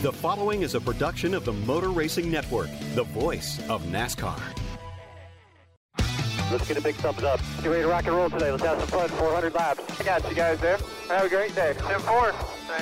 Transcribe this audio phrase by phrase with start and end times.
[0.00, 4.40] The following is a production of the Motor Racing Network, the voice of NASCAR.
[6.52, 7.40] Let's get a big thumbs up.
[7.62, 8.52] Get ready to rock and roll today.
[8.52, 9.08] Let's have some fun.
[9.08, 10.00] 400 laps.
[10.00, 10.78] I got you guys there.
[11.08, 11.74] Have a great day.
[11.76, 12.32] 10 4.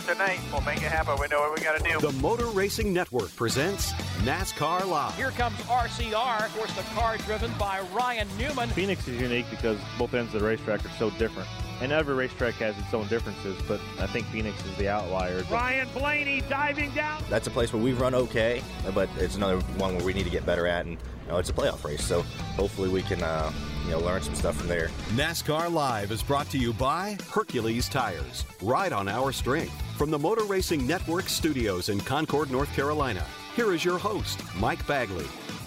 [0.06, 1.16] Tonight, we'll make it happen.
[1.18, 1.98] We know what we got to do.
[2.00, 3.92] The Motor Racing Network presents
[4.22, 5.16] NASCAR Live.
[5.16, 8.68] Here comes RCR, of course, the car driven by Ryan Newman.
[8.68, 11.48] Phoenix is unique because both ends of the racetrack are so different.
[11.80, 15.42] And every racetrack has its own differences, but I think Phoenix is the outlier.
[15.50, 17.22] Ryan Blaney diving down.
[17.28, 18.62] That's a place where we've run okay,
[18.94, 20.92] but it's another one where we need to get better at, and
[21.26, 22.02] you know, it's a playoff race.
[22.02, 22.22] So
[22.56, 23.52] hopefully we can, uh,
[23.84, 24.88] you know, learn some stuff from there.
[25.14, 28.44] NASCAR Live is brought to you by Hercules Tires.
[28.62, 29.74] Ride on our strength.
[29.96, 34.86] From the Motor Racing Network studios in Concord, North Carolina, here is your host, Mike
[34.86, 35.26] Bagley.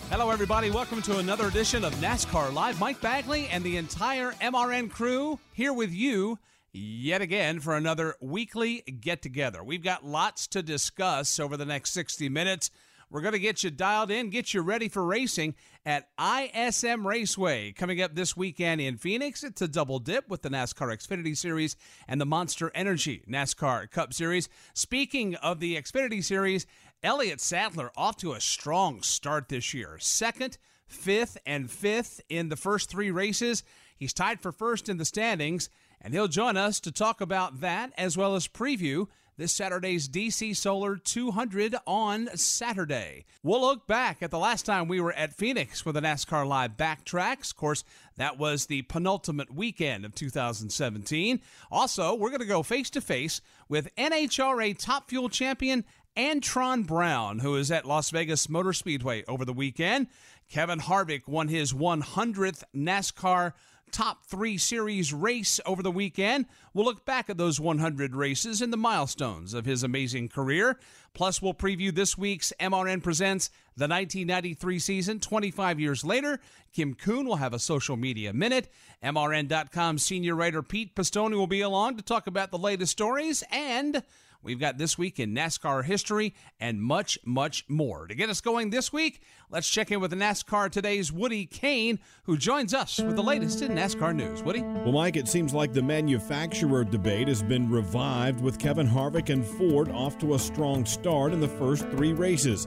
[0.10, 0.72] Hello, everybody.
[0.72, 2.80] Welcome to another edition of NASCAR Live.
[2.80, 6.40] Mike Bagley and the entire MRN crew here with you
[6.74, 9.64] yet again for another weekly get together.
[9.64, 12.72] We've got lots to discuss over the next 60 minutes.
[13.12, 17.72] We're going to get you dialed in, get you ready for racing at ISM Raceway.
[17.72, 21.76] Coming up this weekend in Phoenix, it's a double dip with the NASCAR Xfinity Series
[22.08, 24.48] and the Monster Energy NASCAR Cup Series.
[24.76, 26.68] Speaking of the Xfinity Series,
[27.02, 29.98] Elliott Sadler off to a strong start this year.
[30.00, 33.64] Second, fifth, and fifth in the first three races.
[33.96, 37.92] He's tied for first in the standings, and he'll join us to talk about that
[37.98, 39.08] as well as preview
[39.40, 43.24] this Saturday's DC Solar 200 on Saturday.
[43.42, 46.76] We'll look back at the last time we were at Phoenix with the NASCAR Live
[46.76, 47.52] backtracks.
[47.52, 47.86] Of course,
[48.18, 51.40] that was the penultimate weekend of 2017.
[51.72, 53.40] Also, we're going to go face to face
[53.70, 55.86] with NHRA Top Fuel champion
[56.18, 60.08] Antron Brown, who is at Las Vegas Motor Speedway over the weekend.
[60.50, 63.54] Kevin Harvick won his 100th NASCAR
[63.92, 66.46] Top 3 Series race over the weekend.
[66.74, 70.80] We'll look back at those 100 races and the milestones of his amazing career.
[71.14, 76.40] Plus, we'll preview this week's MRN Presents the 1993 season 25 years later.
[76.74, 78.72] Kim Kuhn will have a social media minute.
[79.04, 84.04] MRN.com senior writer Pete Pistone will be along to talk about the latest stories and
[84.42, 88.08] We've got this week in NASCAR history and much, much more.
[88.08, 92.38] To get us going this week, let's check in with NASCAR Today's Woody Kane, who
[92.38, 94.42] joins us with the latest in NASCAR news.
[94.42, 94.62] Woody?
[94.62, 99.46] Well, Mike, it seems like the manufacturer debate has been revived with Kevin Harvick and
[99.46, 102.66] Ford off to a strong start in the first three races.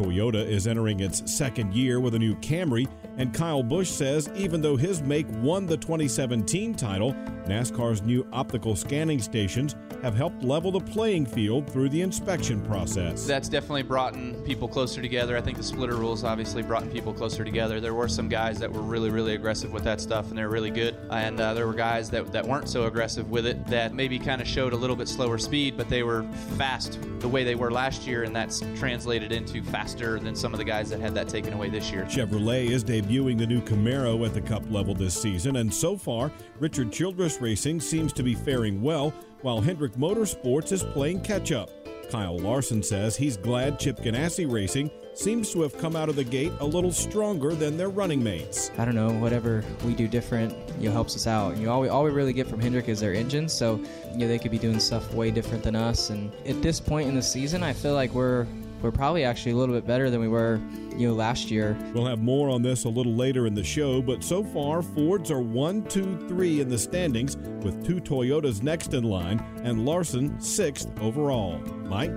[0.00, 2.88] Toyota is entering its second year with a new Camry,
[3.18, 7.12] and Kyle Busch says even though his make won the 2017 title,
[7.44, 13.26] NASCAR's new optical scanning stations have helped level the playing field through the inspection process.
[13.26, 15.36] That's definitely brought people closer together.
[15.36, 17.80] I think the splitter rules obviously brought people closer together.
[17.80, 20.70] There were some guys that were really, really aggressive with that stuff, and they're really
[20.70, 20.96] good.
[21.10, 24.40] And uh, there were guys that, that weren't so aggressive with it that maybe kind
[24.40, 26.22] of showed a little bit slower speed, but they were
[26.56, 30.58] fast the way they were last year, and that's translated into faster than some of
[30.58, 32.04] the guys that had that taken away this year.
[32.04, 36.30] Chevrolet is debuting the new Camaro at the Cup level this season, and so far,
[36.60, 39.12] Richard Childress Racing seems to be faring well,
[39.42, 41.70] while Hendrick Motorsports is playing catch up.
[42.10, 46.24] Kyle Larson says he's glad Chip Ganassi Racing seems to have come out of the
[46.24, 48.70] gate a little stronger than their running mates.
[48.78, 51.56] I don't know, whatever we do different, you know, helps us out.
[51.56, 53.76] You know, all we, all we really get from Hendrick is their engines, so
[54.12, 56.10] you know they could be doing stuff way different than us.
[56.10, 58.46] And at this point in the season, I feel like we're
[58.82, 60.60] we're probably actually a little bit better than we were,
[60.96, 61.76] you know, last year.
[61.94, 65.30] We'll have more on this a little later in the show, but so far, Fords
[65.30, 70.40] are one, two, three in the standings, with two Toyotas next in line, and Larson
[70.40, 71.58] sixth overall.
[71.84, 72.12] Mike?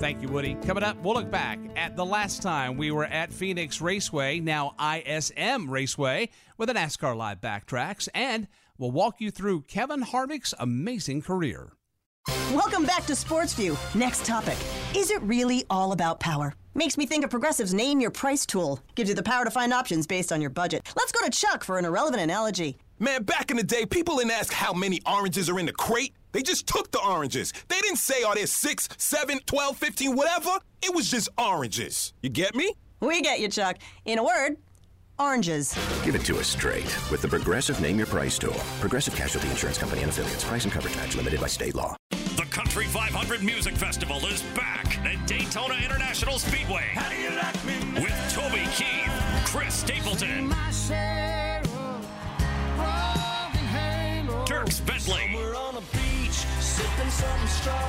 [0.00, 0.56] Thank you, Woody.
[0.56, 4.74] Coming up, we'll look back at the last time we were at Phoenix Raceway, now
[4.78, 6.28] ISM Raceway,
[6.58, 8.46] with a NASCAR Live backtracks, and
[8.76, 11.72] we'll walk you through Kevin Harvick's amazing career.
[12.52, 13.76] Welcome back to Sports View.
[13.94, 14.56] Next topic.
[14.94, 16.54] Is it really all about power?
[16.74, 18.80] Makes me think of Progressive's Name Your Price tool.
[18.94, 20.86] Gives you the power to find options based on your budget.
[20.96, 22.78] Let's go to Chuck for an irrelevant analogy.
[22.98, 26.14] Man, back in the day, people didn't ask how many oranges are in the crate.
[26.32, 27.52] They just took the oranges.
[27.68, 30.58] They didn't say, are there 6, 7, 12, 15, whatever.
[30.82, 32.12] It was just oranges.
[32.22, 32.72] You get me?
[33.00, 33.76] We get you, Chuck.
[34.06, 34.56] In a word,
[35.18, 35.76] oranges.
[36.04, 38.56] Give it to us straight with the Progressive Name Your Price tool.
[38.80, 40.44] Progressive Casualty Insurance Company and affiliates.
[40.44, 41.96] Price and coverage match limited by state law.
[42.10, 46.84] The Country 500 Music Festival is back at Daytona International Speedway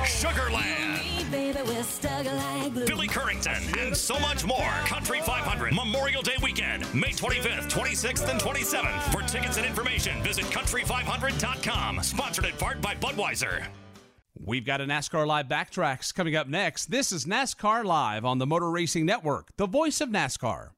[0.04, 1.30] Sugarland,
[2.86, 4.70] Billy Currington, and so much more.
[4.86, 9.12] Country 500 Memorial Day weekend, May 25th, 26th, and 27th.
[9.12, 12.02] For tickets and information, visit country500.com.
[12.02, 13.66] Sponsored in part by Budweiser.
[14.40, 16.86] We've got a NASCAR Live Backtracks coming up next.
[16.86, 20.70] This is NASCAR Live on the Motor Racing Network, the voice of NASCAR.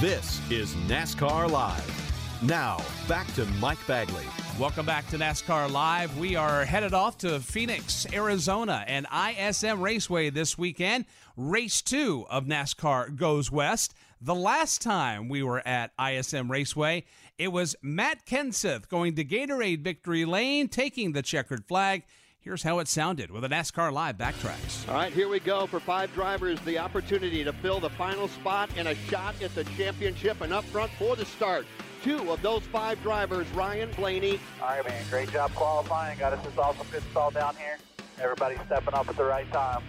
[0.00, 2.42] This is NASCAR Live.
[2.42, 4.26] Now, back to Mike Bagley.
[4.58, 6.16] Welcome back to NASCAR Live.
[6.16, 11.04] We are headed off to Phoenix, Arizona, and ISM Raceway this weekend.
[11.36, 13.92] Race two of NASCAR goes west.
[14.22, 17.04] The last time we were at ISM Raceway,
[17.36, 22.04] it was Matt Kenseth going to Gatorade Victory Lane, taking the checkered flag.
[22.40, 24.88] Here's how it sounded with a NASCAR Live backtracks.
[24.88, 26.58] All right, here we go for five drivers.
[26.60, 30.40] The opportunity to fill the final spot and a shot at the championship.
[30.40, 31.66] And up front for the start,
[32.06, 34.38] two of those five drivers, Ryan Blaney.
[34.62, 35.04] All right, man.
[35.10, 36.16] Great job qualifying.
[36.20, 37.78] Got us this awesome pit stall down here.
[38.20, 39.82] Everybody stepping up at the right time.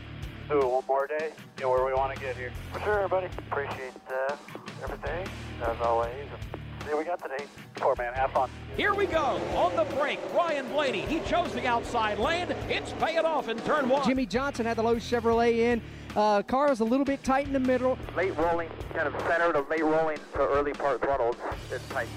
[0.49, 1.31] Do it one more day.
[1.57, 2.51] Get where we want to get here.
[2.73, 3.27] For sure, everybody.
[3.51, 4.35] Appreciate uh,
[4.81, 5.27] everything,
[5.61, 6.11] as always.
[6.83, 7.45] See what we got today.
[7.75, 8.49] Poor man, have fun.
[8.75, 9.39] Here we go.
[9.55, 11.01] On the break, Ryan Blaney.
[11.01, 12.47] He chose the outside lane.
[12.67, 14.07] It's paying off in turn one.
[14.07, 15.83] Jimmie Johnson had the low Chevrolet in.
[16.17, 17.95] Uh, car is a little bit tight in the middle.
[18.15, 21.35] Late rolling, kind of center to late rolling to early part throttle.
[21.71, 22.07] It's tight.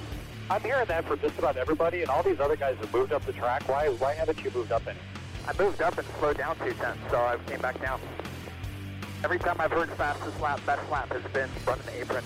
[0.49, 3.27] I'm hearing that from just about everybody, and all these other guys have moved up
[3.27, 3.69] the track.
[3.69, 3.91] Why?
[3.91, 4.99] Why haven't you moved up any?
[5.47, 8.01] I moved up and slowed down two tenths, so I came back down.
[9.23, 12.25] Every time I've heard fastest lap, best lap has been running the apron.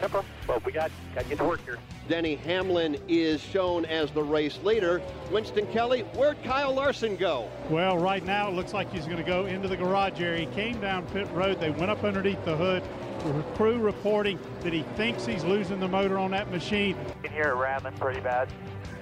[0.00, 1.78] Simple, but we got got to get to work here.
[2.08, 5.00] Denny Hamlin is shown as the race leader.
[5.30, 7.48] Winston Kelly, where'd Kyle Larson go?
[7.70, 10.40] Well, right now it looks like he's going to go into the garage area.
[10.40, 11.60] He came down pit road.
[11.60, 12.82] They went up underneath the hood.
[13.20, 16.96] The crew reporting that he thinks he's losing the motor on that machine.
[16.98, 18.50] You can hear it rattling pretty bad.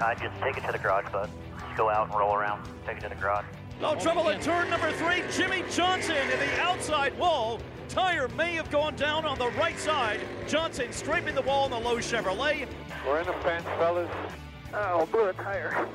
[0.00, 1.28] I just take it to the garage, bud.
[1.58, 2.62] Just go out and roll around.
[2.86, 3.46] Take it to the garage.
[3.80, 5.24] No trouble in turn number three.
[5.32, 7.60] Jimmie Johnson in the outside wall.
[7.92, 10.20] Tire may have gone down on the right side.
[10.48, 12.66] Johnson scraping the wall in the low Chevrolet.
[13.06, 14.10] We're in the fence, fellas.
[14.72, 15.86] Oh, blew a tire.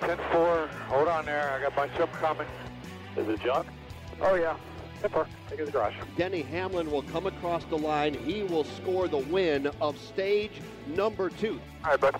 [0.00, 0.68] 10-4.
[0.70, 1.50] Hold on there.
[1.50, 2.46] I got a bunch of coming.
[3.18, 3.66] Is it junk?
[4.22, 4.56] Oh, yeah.
[5.02, 5.26] 10-4.
[5.50, 5.92] Take it to the garage.
[6.16, 8.14] Denny Hamlin will come across the line.
[8.14, 10.52] He will score the win of stage
[10.86, 11.60] number two.
[11.84, 12.16] All right, bud.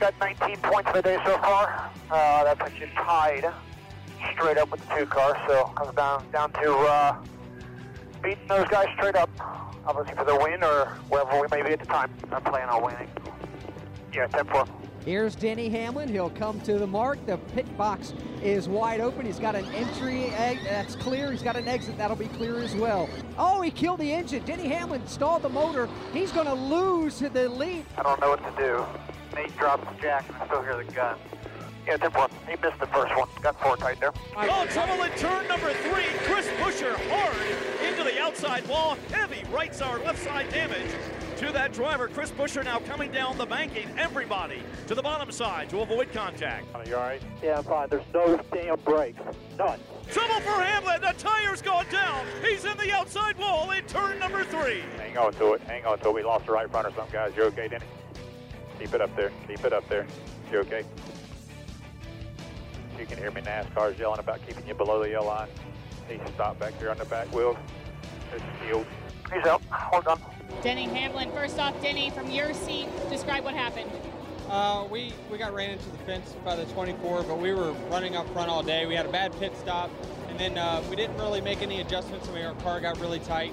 [0.00, 1.90] Got 19 points for the day so far.
[2.10, 3.52] Uh, that puts you tied
[4.32, 5.36] straight up with the two cars.
[5.46, 7.16] So comes down down to uh,
[8.24, 9.30] beating those guys straight up.
[9.86, 12.10] Obviously for the win or wherever we may be at the time.
[12.32, 13.08] I'm playing on winning.
[14.12, 14.66] Yeah, 10-4.
[15.04, 16.08] Here's Denny Hamlin.
[16.08, 17.24] He'll come to the mark.
[17.26, 19.26] The pit box is wide open.
[19.26, 21.30] He's got an entry egg that's clear.
[21.30, 23.10] He's got an exit that'll be clear as well.
[23.36, 24.42] Oh, he killed the engine.
[24.44, 25.90] Denny Hamlin stalled the motor.
[26.14, 27.84] He's going to lose the lead.
[27.98, 28.86] I don't know what to do.
[29.36, 31.18] Nate drops the jack and I still hear the gun.
[31.86, 32.30] Yeah, 10-4.
[32.48, 33.28] He missed the first one.
[33.42, 34.12] Got four tight there.
[34.36, 36.06] Oh, trouble in turn number three.
[36.24, 37.36] Chris Buescher hard
[37.86, 38.96] into the outside wall.
[39.10, 40.90] Heavy right side, left side damage
[41.36, 42.08] to that driver.
[42.08, 43.86] Chris Buescher now coming down the banking.
[43.98, 46.66] Everybody to the bottom side to avoid contact.
[46.74, 47.22] Are you all right?
[47.42, 47.88] Yeah, I'm fine.
[47.90, 49.20] There's no damn brakes.
[49.58, 49.78] None.
[50.10, 51.02] Trouble for Hamlin.
[51.02, 52.24] The tire's gone down.
[52.42, 54.82] He's in the outside wall in turn number three.
[54.96, 55.60] Hang on to it.
[55.62, 56.14] Hang on to it.
[56.14, 57.32] We lost the right front or something, guys.
[57.36, 57.84] You okay, Denny?
[58.78, 59.32] Keep it up there.
[59.46, 60.06] Keep it up there.
[60.50, 60.84] You okay?
[62.98, 63.40] You can hear me.
[63.40, 65.48] NASCAR's yelling about keeping you below the yellow line.
[66.08, 67.56] He stopped back here on the back wheel.
[68.34, 68.86] It's sealed.
[69.32, 69.62] He's out.
[69.70, 70.20] Hold on.
[70.62, 71.30] Denny Hamlin.
[71.32, 73.90] First off, Denny, from your seat, describe what happened.
[74.48, 78.14] Uh, we, we got ran into the fence by the 24, but we were running
[78.14, 78.86] up front all day.
[78.86, 79.90] We had a bad pit stop,
[80.28, 82.26] and then uh, we didn't really make any adjustments.
[82.26, 83.52] and mean, our car got really tight.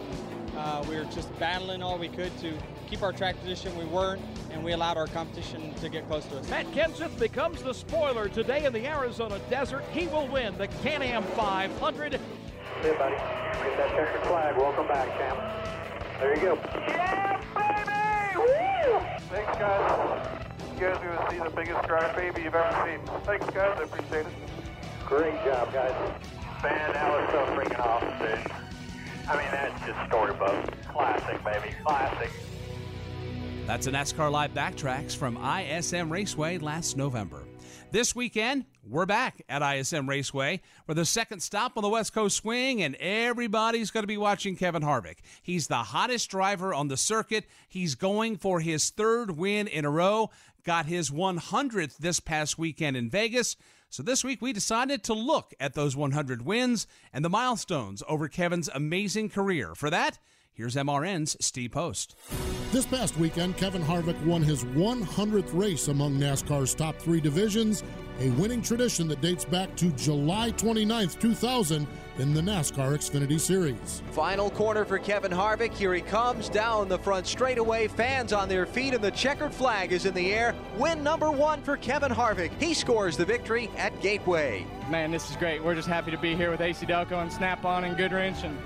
[0.56, 2.54] Uh, we were just battling all we could to
[2.92, 3.76] keep our track position.
[3.78, 4.22] We weren't,
[4.52, 6.50] and we allowed our competition to get close to us.
[6.50, 9.86] Matt Kenseth becomes the spoiler today in the Arizona desert.
[9.94, 12.20] He will win the Can-Am 500.
[12.82, 13.16] Hey, buddy.
[13.16, 14.58] Get that checkered flag.
[14.58, 15.40] Welcome back, champ.
[16.20, 16.56] There you go.
[16.90, 18.40] Yeah, baby!
[18.40, 19.00] Woo!
[19.30, 20.44] Thanks, guys.
[20.74, 23.22] You guys are going to see the biggest cry baby you've ever seen.
[23.24, 23.78] Thanks, guys.
[23.80, 24.34] I appreciate it.
[25.06, 25.96] Great job, guys.
[26.62, 28.52] Man, that was so freaking awesome, dude.
[29.30, 30.88] I mean, that's just storybook.
[30.90, 31.74] Classic, baby.
[31.86, 32.30] Classic.
[33.68, 37.44] That's a NASCAR Live Backtracks from ISM Raceway last November.
[37.92, 42.38] This weekend, we're back at ISM Raceway for the second stop on the West Coast
[42.38, 45.18] Swing, and everybody's going to be watching Kevin Harvick.
[45.42, 47.46] He's the hottest driver on the circuit.
[47.68, 50.32] He's going for his third win in a row,
[50.64, 53.56] got his 100th this past weekend in Vegas.
[53.90, 58.28] So this week we decided to look at those 100 wins and the milestones over
[58.28, 59.76] Kevin's amazing career.
[59.76, 60.18] For that,
[60.54, 62.16] here's MRN's Steve Post.
[62.72, 67.84] This past weekend, Kevin Harvick won his 100th race among NASCAR's top three divisions,
[68.20, 74.04] a winning tradition that dates back to July 29, 2000, in the NASCAR Xfinity Series.
[74.12, 75.74] Final corner for Kevin Harvick.
[75.74, 77.88] Here he comes down the front straightaway.
[77.88, 80.54] Fans on their feet, and the checkered flag is in the air.
[80.78, 82.52] Win number one for Kevin Harvick.
[82.62, 84.66] He scores the victory at Gateway.
[84.90, 85.64] Man, this is great.
[85.64, 88.58] We're just happy to be here with AC Delco and Snap On and Goodwrench and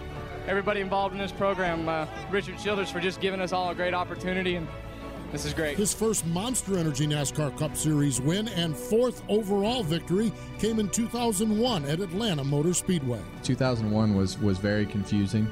[0.48, 1.90] everybody involved in this program.
[1.90, 4.56] Uh, Richard Childress for just giving us all a great opportunity.
[4.56, 4.68] And
[5.32, 5.78] this is great.
[5.78, 11.86] His first Monster Energy NASCAR Cup Series win and fourth overall victory came in 2001
[11.86, 13.22] at Atlanta Motor Speedway.
[13.44, 15.48] 2001 was was very confusing.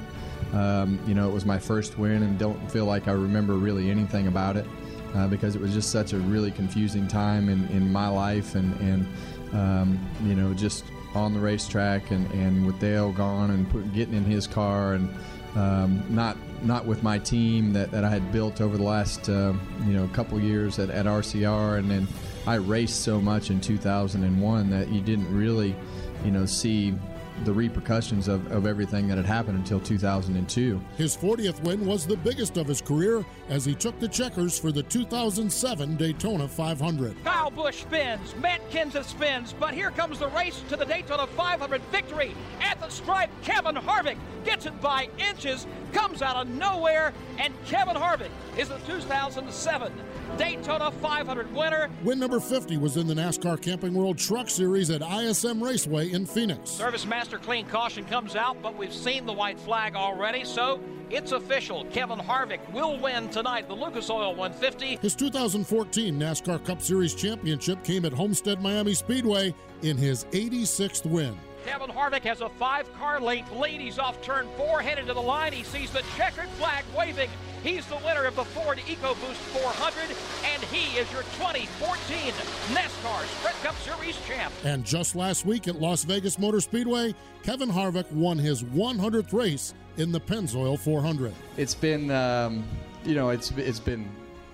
[0.52, 3.90] Um, you know, it was my first win, and don't feel like I remember really
[3.90, 4.66] anything about it
[5.14, 8.74] uh, because it was just such a really confusing time in, in my life, and
[8.80, 9.06] and
[9.52, 14.14] um, you know just on the racetrack and, and with Dale gone and put, getting
[14.14, 15.08] in his car and
[15.54, 19.52] um, not not with my team that, that I had built over the last uh,
[19.86, 22.08] you know couple years at, at RCR, and then
[22.46, 25.76] I raced so much in 2001 that you didn't really
[26.24, 26.94] you know see
[27.42, 30.80] the repercussions of, of everything that had happened until 2002.
[30.96, 34.70] His 40th win was the biggest of his career as he took the checkers for
[34.70, 37.24] the 2007 Daytona 500.
[37.24, 41.82] Kyle Busch spins, Matt Kenseth spins, but here comes the race to the Daytona 500
[41.90, 42.34] victory.
[42.60, 47.96] At the stripe, Kevin Harvick gets it by inches, comes out of nowhere, and Kevin
[47.96, 49.92] Harvick is the 2007
[50.36, 51.90] Daytona 500 winner.
[52.02, 56.26] Win number 50 was in the NASCAR Camping World Truck Series at ISM Raceway in
[56.26, 56.70] Phoenix.
[56.70, 60.78] Service Master Clean Caution comes out, but we've seen the white flag already, so
[61.10, 61.84] it's official.
[61.86, 64.96] Kevin Harvick will win tonight the Lucas Oil 150.
[64.96, 71.36] His 2014 NASCAR Cup Series championship came at Homestead Miami Speedway in his 86th win.
[71.64, 73.80] Kevin Harvick has a five car length lead.
[73.80, 75.52] He's off turn four, headed to the line.
[75.52, 77.30] He sees the checkered flag waving.
[77.64, 80.14] He's the winner of the Ford EcoBoost 400,
[80.52, 82.34] and he is your 2014
[82.76, 84.52] NASCAR Sprint Cup Series champ.
[84.64, 89.72] And just last week at Las Vegas Motor Speedway, Kevin Harvick won his 100th race
[89.96, 91.32] in the Pennzoil 400.
[91.56, 92.64] It's been, um,
[93.02, 94.10] you know, it's it's been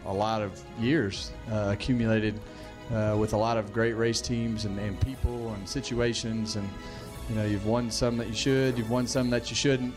[0.07, 2.38] a lot of years uh, accumulated
[2.93, 6.69] uh, with a lot of great race teams and, and people and situations and
[7.29, 9.95] you know you've won some that you should you've won some that you shouldn't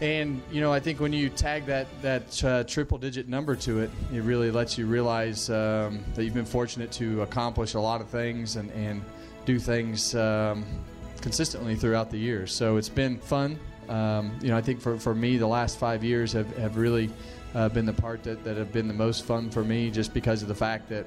[0.00, 3.80] and you know i think when you tag that that uh, triple digit number to
[3.80, 8.00] it it really lets you realize um, that you've been fortunate to accomplish a lot
[8.00, 9.02] of things and, and
[9.46, 10.64] do things um,
[11.20, 13.58] consistently throughout the years so it's been fun.
[13.88, 17.08] Um, you know i think for, for me the last five years have, have really
[17.54, 20.42] uh, been the part that, that have been the most fun for me just because
[20.42, 21.06] of the fact that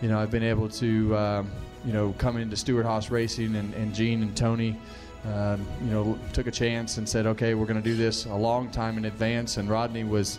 [0.00, 1.50] you know i've been able to um,
[1.84, 4.78] you know come into stewart haas racing and, and gene and tony
[5.24, 8.34] um, you know, took a chance and said, okay, we're going to do this a
[8.34, 9.56] long time in advance.
[9.56, 10.38] And Rodney was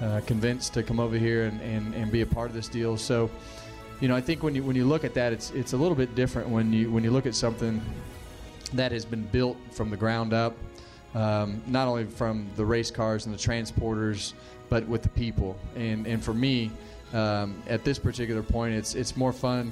[0.00, 2.96] uh, convinced to come over here and, and, and be a part of this deal.
[2.96, 3.30] So,
[4.00, 5.94] you know, I think when you when you look at that, it's it's a little
[5.94, 7.82] bit different when you when you look at something
[8.72, 10.56] that has been built from the ground up,
[11.14, 14.32] um, not only from the race cars and the transporters,
[14.70, 15.58] but with the people.
[15.76, 16.70] And and for me,
[17.12, 19.70] um, at this particular point, it's it's more fun.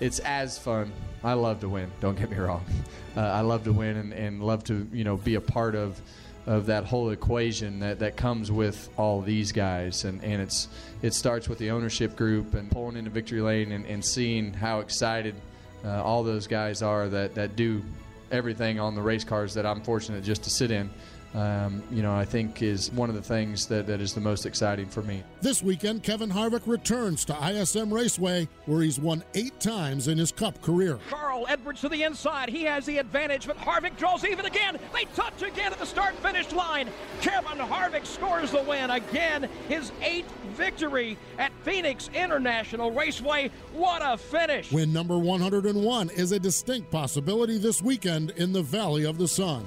[0.00, 0.92] It's as fun.
[1.24, 1.90] I love to win.
[2.00, 2.64] Don't get me wrong.
[3.16, 5.98] Uh, I love to win and, and love to you know be a part of
[6.46, 10.68] of that whole equation that, that comes with all these guys and, and it's
[11.00, 14.80] it starts with the ownership group and pulling into victory lane and, and seeing how
[14.80, 15.34] excited
[15.82, 17.82] uh, all those guys are that, that do
[18.30, 20.90] everything on the race cars that I'm fortunate just to sit in
[21.36, 24.46] um, you know, I think is one of the things that, that is the most
[24.46, 25.22] exciting for me.
[25.42, 30.32] This weekend, Kevin Harvick returns to ISM Raceway, where he's won eight times in his
[30.32, 30.98] Cup career.
[31.10, 32.48] Carl Edwards to the inside.
[32.48, 34.78] He has the advantage, but Harvick draws even again.
[34.94, 36.88] They touch again at the start finish line.
[37.20, 43.50] Kevin Harvick scores the win again, his eighth victory at Phoenix International Raceway.
[43.74, 44.72] What a finish!
[44.72, 49.66] Win number 101 is a distinct possibility this weekend in the Valley of the Sun.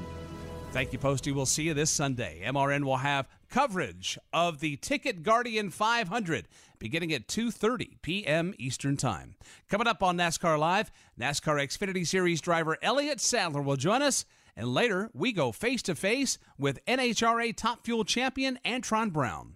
[0.72, 1.32] Thank you, Posty.
[1.32, 2.44] We'll see you this Sunday.
[2.46, 6.48] MRN will have coverage of the Ticket Guardian 500
[6.78, 8.54] beginning at 2:30 p.m.
[8.60, 9.36] Eastern Time.
[9.68, 14.74] Coming up on NASCAR Live, NASCAR Xfinity Series driver Elliott Sadler will join us, and
[14.74, 19.56] later we go face to face with NHRA Top Fuel champion Antron Brown.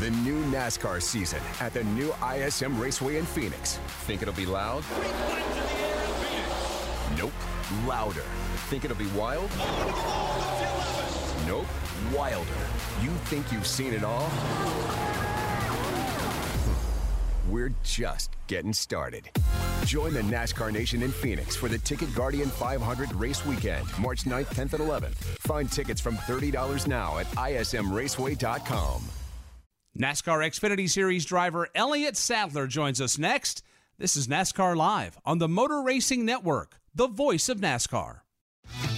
[0.00, 3.78] The new NASCAR season at the new ISM Raceway in Phoenix.
[4.06, 4.84] Think it'll be loud?
[7.16, 7.32] Nope.
[7.86, 8.24] Louder.
[8.68, 9.50] Think it'll be wild?
[11.46, 11.66] Nope.
[12.14, 12.50] Wilder.
[13.02, 14.30] You think you've seen it all?
[17.48, 19.30] We're just getting started.
[19.84, 24.46] Join the NASCAR Nation in Phoenix for the Ticket Guardian 500 race weekend, March 9th,
[24.54, 25.14] 10th, and 11th.
[25.40, 29.04] Find tickets from $30 now at ismraceway.com.
[29.96, 33.62] NASCAR Xfinity Series driver Elliott Sadler joins us next.
[33.98, 38.23] This is NASCAR Live on the Motor Racing Network, the voice of NASCAR.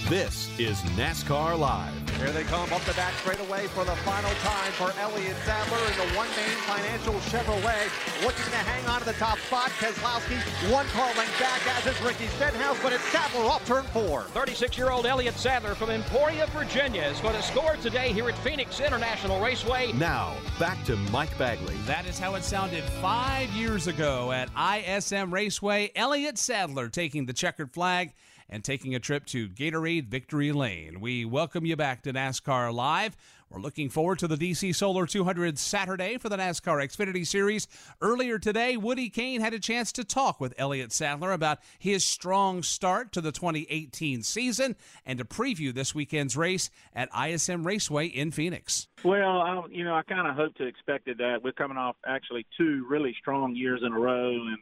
[0.09, 1.91] This is NASCAR Live.
[2.11, 5.97] Here they come up the back straightaway for the final time for Elliott Sadler in
[5.97, 8.23] the One Main Financial Chevrolet.
[8.23, 9.69] Looking to hang on to the top spot.
[9.71, 14.21] Keselowski one car length back as is Ricky Stenhouse, but it's Sadler off turn four.
[14.33, 19.41] 36-year-old Elliott Sadler from Emporia, Virginia is going to score today here at Phoenix International
[19.41, 19.91] Raceway.
[19.91, 21.75] Now, back to Mike Bagley.
[21.85, 25.91] That is how it sounded five years ago at ISM Raceway.
[25.97, 28.13] Elliott Sadler taking the checkered flag
[28.49, 30.99] and taking a trip to Gatorade Victory Lane.
[30.99, 33.15] We welcome you back to NASCAR Live.
[33.49, 37.67] We're looking forward to the DC Solar 200 Saturday for the NASCAR Xfinity Series.
[38.01, 42.61] Earlier today, Woody Kane had a chance to talk with Elliott Sadler about his strong
[42.61, 44.75] start to the 2018 season
[45.05, 48.87] and to preview this weekend's race at ISM Raceway in Phoenix.
[49.05, 51.41] Well, I, you know, I kind of hoped to expected that.
[51.41, 54.57] We're coming off actually two really strong years in a row, and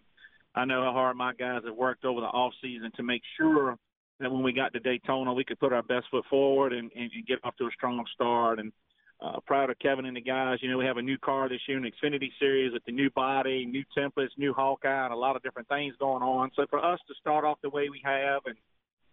[0.55, 3.77] I know how hard my guys have worked over the off season to make sure
[4.19, 7.11] that when we got to Daytona, we could put our best foot forward and, and,
[7.13, 8.59] and get off to a strong start.
[8.59, 8.71] And
[9.21, 10.59] uh, proud of Kevin and the guys.
[10.61, 12.91] You know, we have a new car this year in the Xfinity Series with the
[12.91, 16.51] new body, new templates, new Hawkeye, and a lot of different things going on.
[16.55, 18.55] So for us to start off the way we have, and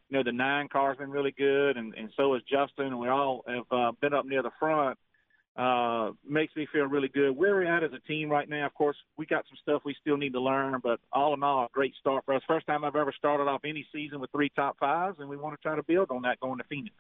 [0.09, 3.09] you know, the nine car's been really good, and, and so has Justin, and we
[3.09, 4.99] all have uh, been up near the front
[5.57, 7.37] uh, makes me feel really good.
[7.37, 9.95] Where we're at as a team right now, of course, we got some stuff we
[10.01, 12.43] still need to learn, but all in all, a great start for us.
[12.49, 15.55] First time I've ever started off any season with three top fives, and we want
[15.55, 16.95] to try to build on that going to Phoenix.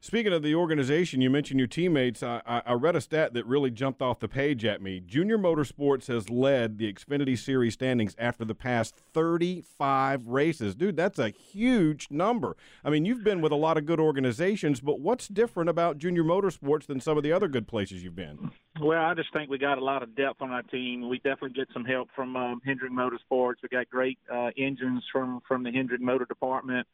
[0.00, 2.22] Speaking of the organization, you mentioned your teammates.
[2.22, 5.00] I, I read a stat that really jumped off the page at me.
[5.00, 10.74] Junior Motorsports has led the Xfinity Series standings after the past 35 races.
[10.74, 12.56] Dude, that's a huge number.
[12.82, 16.24] I mean, you've been with a lot of good organizations, but what's different about Junior
[16.24, 17.97] Motorsports than some of the other good places?
[18.02, 18.50] You've been?
[18.80, 21.08] Well, I just think we got a lot of depth on our team.
[21.08, 23.56] We definitely get some help from um, Hendrick Motorsports.
[23.62, 26.86] We got great uh, engines from from the Hendrick Motor Department.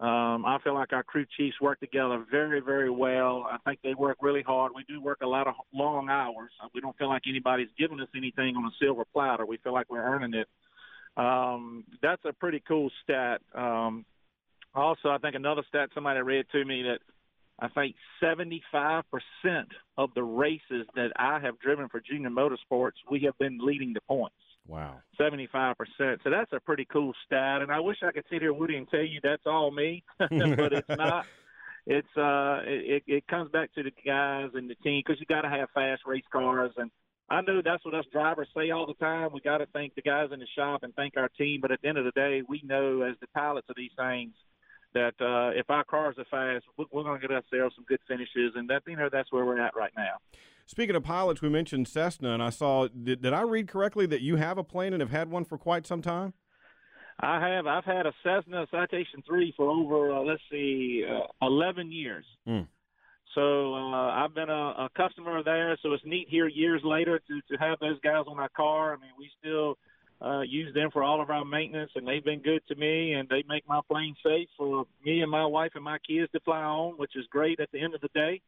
[0.00, 3.46] Um, I feel like our crew chiefs work together very, very well.
[3.50, 4.72] I think they work really hard.
[4.74, 6.50] We do work a lot of long hours.
[6.74, 9.44] We don't feel like anybody's giving us anything on a silver platter.
[9.44, 10.48] We feel like we're earning it.
[11.18, 13.42] Um, that's a pretty cool stat.
[13.54, 14.06] Um,
[14.74, 17.00] also, I think another stat somebody read to me that
[17.60, 19.02] I think 75%
[19.98, 24.00] of the races that I have driven for Junior Motorsports, we have been leading the
[24.02, 24.36] points.
[24.66, 24.96] Wow.
[25.20, 25.74] 75%.
[25.98, 27.60] So that's a pretty cool stat.
[27.60, 30.72] And I wish I could sit here, Woody, and tell you that's all me, but
[30.72, 31.26] it's not.
[31.86, 35.42] It's uh, it, it comes back to the guys and the team because you got
[35.42, 36.90] to have fast race cars, and
[37.30, 39.30] I know that's what us drivers say all the time.
[39.32, 41.80] We got to thank the guys in the shop and thank our team, but at
[41.80, 44.32] the end of the day, we know as the pilots of these things–
[44.94, 48.52] that uh, if our cars are fast, we're going to get ourselves some good finishes,
[48.54, 50.18] and that you know that's where we're at right now.
[50.66, 52.88] Speaking of pilots, we mentioned Cessna, and I saw.
[52.88, 55.58] Did, did I read correctly that you have a plane and have had one for
[55.58, 56.32] quite some time?
[57.20, 57.66] I have.
[57.66, 62.24] I've had a Cessna Citation Three for over uh, let's see, uh, eleven years.
[62.48, 62.66] Mm.
[63.34, 64.52] So uh, I've been a,
[64.86, 65.76] a customer there.
[65.82, 68.94] So it's neat here years later to to have those guys on our car.
[68.94, 69.76] I mean, we still
[70.22, 73.28] uh, use them for all of our maintenance, and they've been good to me, and
[73.28, 76.60] they make my plane safe for me and my wife and my kids to fly
[76.60, 78.40] on, which is great at the end of the day.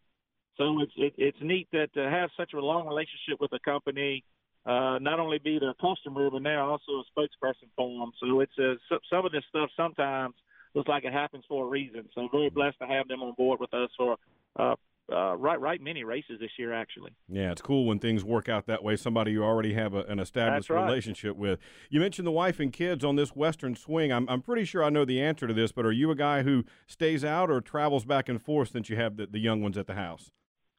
[0.58, 4.22] So it's it, it's neat that to have such a long relationship with a company,
[4.66, 8.12] uh, not only be their customer, but now also a spokesperson for them.
[8.20, 10.34] So it's uh, some of this stuff sometimes
[10.74, 12.08] looks like it happens for a reason.
[12.14, 14.16] So very blessed to have them on board with us for
[14.58, 14.74] uh,
[15.10, 17.12] uh, right right many races this year actually.
[17.28, 18.96] Yeah, it's cool when things work out that way.
[18.96, 20.84] Somebody you already have a, an established right.
[20.84, 21.58] relationship with.
[21.90, 24.12] You mentioned the wife and kids on this Western swing.
[24.12, 26.42] I'm I'm pretty sure I know the answer to this, but are you a guy
[26.42, 29.76] who stays out or travels back and forth since you have the, the young ones
[29.76, 30.30] at the house?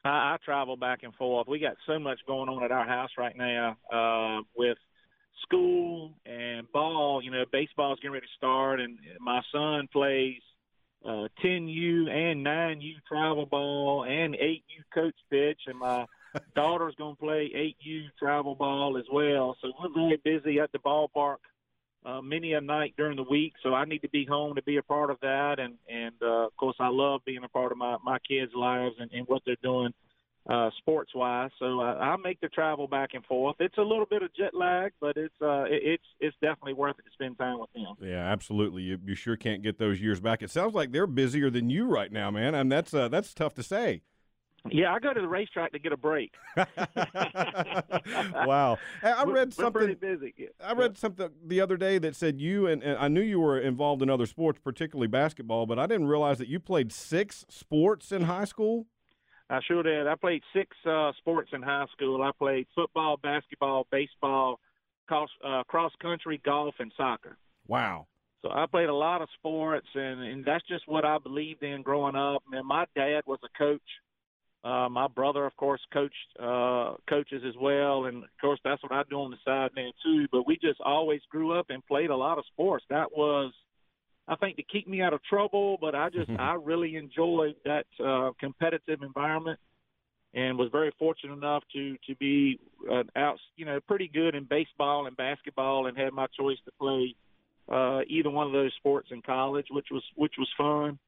[0.05, 1.47] I, I travel back and forth.
[1.47, 4.77] We got so much going on at our house right now uh, with
[5.43, 7.21] school and ball.
[7.21, 10.41] You know, baseball's getting ready to start, and my son plays
[11.05, 14.61] uh, 10U and 9U travel ball and 8U
[14.93, 16.05] coach pitch, and my
[16.55, 19.57] daughter's going to play 8U travel ball as well.
[19.61, 21.37] So we're very busy at the ballpark
[22.05, 23.53] uh, many a night during the week.
[23.63, 26.47] So I need to be home to be a part of that, and and uh,
[26.47, 29.41] of course I love being a part of my my kids' lives and, and what
[29.45, 29.93] they're doing
[30.49, 31.51] uh, sports wise.
[31.59, 33.55] So I, I make the travel back and forth.
[33.59, 36.95] It's a little bit of jet lag, but it's uh, it, it's it's definitely worth
[36.99, 37.95] it to spend time with them.
[38.01, 38.83] Yeah, absolutely.
[38.83, 40.41] You, you sure can't get those years back.
[40.41, 42.55] It sounds like they're busier than you right now, man.
[42.55, 44.01] And that's uh, that's tough to say.
[44.71, 46.31] Yeah, I go to the racetrack to get a break.
[46.55, 46.65] wow,
[49.03, 49.97] I read something.
[50.63, 53.59] I read something the other day that said you and, and I knew you were
[53.59, 58.13] involved in other sports, particularly basketball, but I didn't realize that you played six sports
[58.13, 58.87] in high school.
[59.49, 60.07] I sure did.
[60.07, 62.23] I played six uh, sports in high school.
[62.23, 64.59] I played football, basketball, baseball,
[65.07, 67.37] cross, uh, cross country, golf, and soccer.
[67.67, 68.07] Wow.
[68.41, 71.81] So I played a lot of sports, and, and that's just what I believed in
[71.81, 72.43] growing up.
[72.51, 73.81] And my dad was a coach.
[74.63, 78.93] Uh, my brother, of course, coached uh, coaches as well, and of course that's what
[78.93, 80.27] I do on the side now too.
[80.31, 82.85] But we just always grew up and played a lot of sports.
[82.89, 83.51] That was,
[84.27, 85.77] I think, to keep me out of trouble.
[85.79, 89.59] But I just I really enjoyed that uh, competitive environment,
[90.33, 92.59] and was very fortunate enough to to be
[92.91, 96.71] uh, out, you know, pretty good in baseball and basketball, and had my choice to
[96.79, 97.15] play
[97.71, 100.99] uh, either one of those sports in college, which was which was fun.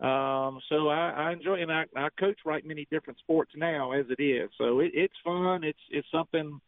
[0.00, 4.06] Um, so I, I enjoy and I, I coach right many different sports now as
[4.10, 4.50] it is.
[4.58, 5.62] So it, it's fun.
[5.62, 6.60] It's it's something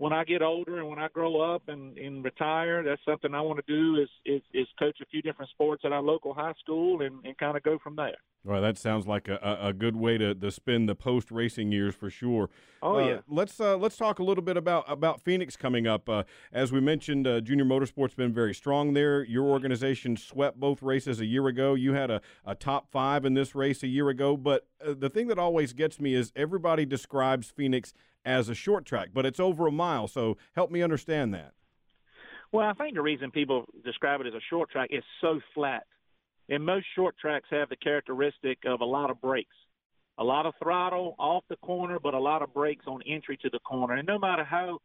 [0.00, 3.42] when I get older and when I grow up and, and retire, that's something I
[3.42, 6.54] want to do is, is is coach a few different sports at our local high
[6.58, 8.16] school and, and kind of go from there.
[8.42, 11.94] Well, that sounds like a, a good way to, to spend the post racing years
[11.94, 12.48] for sure.
[12.82, 13.18] Oh, Uh, yeah.
[13.28, 16.08] Let's uh, let's talk a little bit about about Phoenix coming up.
[16.08, 19.22] Uh, as we mentioned, uh, Junior Motorsports been very strong there.
[19.22, 21.74] Your organization swept both races a year ago.
[21.74, 24.38] You had a, a top five in this race a year ago.
[24.38, 27.92] But uh, the thing that always gets me is everybody describes Phoenix
[28.24, 30.08] as a short track, but it's over a mile.
[30.08, 31.54] So help me understand that.
[32.52, 35.84] Well, I think the reason people describe it as a short track is so flat.
[36.48, 39.54] And most short tracks have the characteristic of a lot of brakes.
[40.18, 43.50] A lot of throttle off the corner, but a lot of brakes on entry to
[43.50, 43.94] the corner.
[43.94, 44.80] And no matter how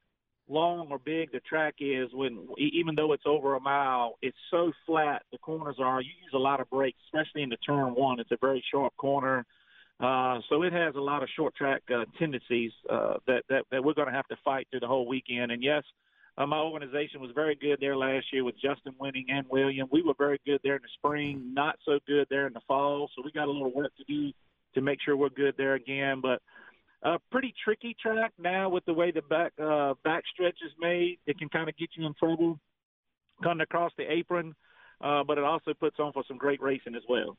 [0.47, 4.71] long or big the track is, when even though it's over a mile, it's so
[4.85, 5.23] flat.
[5.31, 6.01] The corners are.
[6.01, 8.19] You use a lot of brakes, especially in the turn one.
[8.19, 9.45] It's a very sharp corner,
[9.99, 13.83] uh, so it has a lot of short track uh, tendencies uh, that, that that
[13.83, 15.51] we're going to have to fight through the whole weekend.
[15.51, 15.83] And yes,
[16.37, 19.87] uh, my organization was very good there last year with Justin Winning and William.
[19.91, 23.09] We were very good there in the spring, not so good there in the fall.
[23.15, 24.33] So we got a little work to do
[24.73, 26.19] to make sure we're good there again.
[26.21, 26.41] But
[27.01, 31.19] a pretty tricky track now with the way the back uh, back stretch is made.
[31.25, 32.59] It can kind of get you in trouble
[33.41, 34.55] coming across the apron,
[35.01, 37.37] uh, but it also puts on for some great racing as well.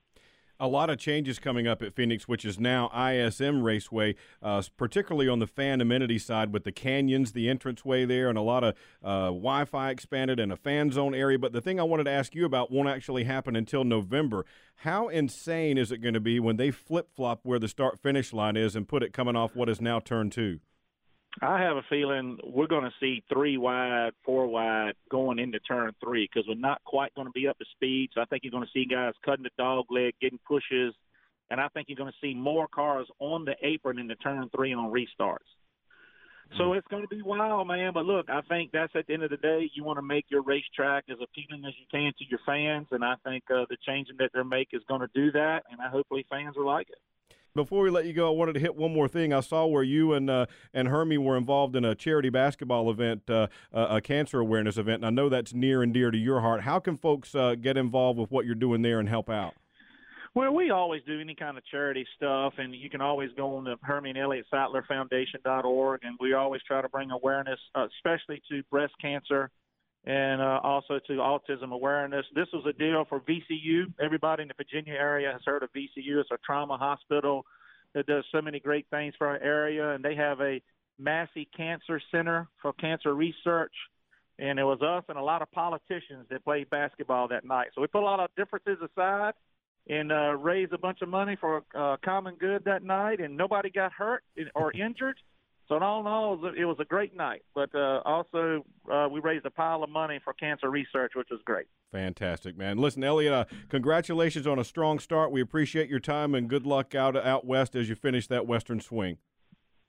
[0.58, 5.28] A lot of changes coming up at Phoenix, which is now ISM Raceway, uh, particularly
[5.28, 8.74] on the fan amenity side with the canyons, the entranceway there, and a lot of
[9.02, 11.38] uh, Wi Fi expanded and a fan zone area.
[11.38, 14.44] But the thing I wanted to ask you about won't actually happen until November.
[14.80, 18.32] How insane is it going to be when they flip flop where the start finish
[18.32, 20.60] line is and put it coming off what is now turn two?
[21.42, 25.92] I have a feeling we're going to see three wide, four wide going into turn
[26.02, 28.10] three because we're not quite going to be up to speed.
[28.14, 30.94] So I think you're going to see guys cutting the dog leg, getting pushes,
[31.50, 34.72] and I think you're going to see more cars on the apron into turn three
[34.72, 35.46] on restarts.
[36.58, 37.92] So it's going to be wild, man.
[37.92, 40.26] But look, I think that's at the end of the day, you want to make
[40.28, 43.76] your racetrack as appealing as you can to your fans, and I think uh, the
[43.84, 46.88] changing that they're making is going to do that, and I hopefully fans will like
[46.88, 46.98] it.
[47.56, 49.32] Before we let you go, I wanted to hit one more thing.
[49.32, 53.30] I saw where you and uh, and Hermie were involved in a charity basketball event,
[53.30, 56.60] uh, a cancer awareness event, and I know that's near and dear to your heart.
[56.60, 59.54] How can folks uh, get involved with what you're doing there and help out?
[60.34, 63.64] Well, we always do any kind of charity stuff, and you can always go on
[63.64, 68.42] to Hermie and Elliott Sadler Foundation.org, and we always try to bring awareness, uh, especially
[68.50, 69.50] to breast cancer
[70.06, 72.24] and uh, also to autism awareness.
[72.34, 73.92] This was a deal for VCU.
[74.00, 76.20] Everybody in the Virginia area has heard of VCU.
[76.20, 77.44] It's a trauma hospital
[77.94, 80.60] that does so many great things for our area, and they have a
[80.98, 83.72] Massey Cancer Center for cancer research.
[84.38, 87.68] And it was us and a lot of politicians that played basketball that night.
[87.74, 89.32] So we put a lot of differences aside
[89.88, 93.70] and uh, raised a bunch of money for uh, common good that night, and nobody
[93.70, 94.22] got hurt
[94.54, 95.16] or injured.
[95.68, 97.42] So in all in all, it was a, it was a great night.
[97.54, 101.40] But uh, also, uh, we raised a pile of money for cancer research, which was
[101.44, 101.66] great.
[101.90, 102.78] Fantastic, man.
[102.78, 105.32] Listen, Elliott, uh, congratulations on a strong start.
[105.32, 108.80] We appreciate your time and good luck out out west as you finish that Western
[108.80, 109.18] swing.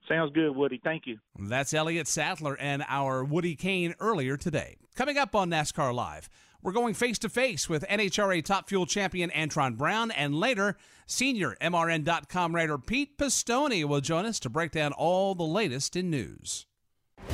[0.07, 0.79] Sounds good, Woody.
[0.83, 1.17] Thank you.
[1.37, 4.77] That's Elliott Sadler and our Woody Kane earlier today.
[4.95, 6.29] Coming up on NASCAR Live,
[6.61, 11.55] we're going face to face with NHRA Top Fuel champion Antron Brown, and later, senior
[11.61, 16.65] MRN.com writer Pete Pistone will join us to break down all the latest in news.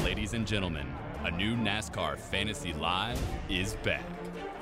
[0.04, 0.88] Ladies and gentlemen,
[1.24, 4.04] a new NASCAR Fantasy Live is back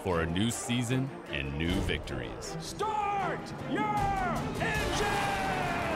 [0.04, 2.56] for a new season and new victories.
[2.60, 3.40] Start
[3.72, 3.84] your
[4.60, 5.08] engine!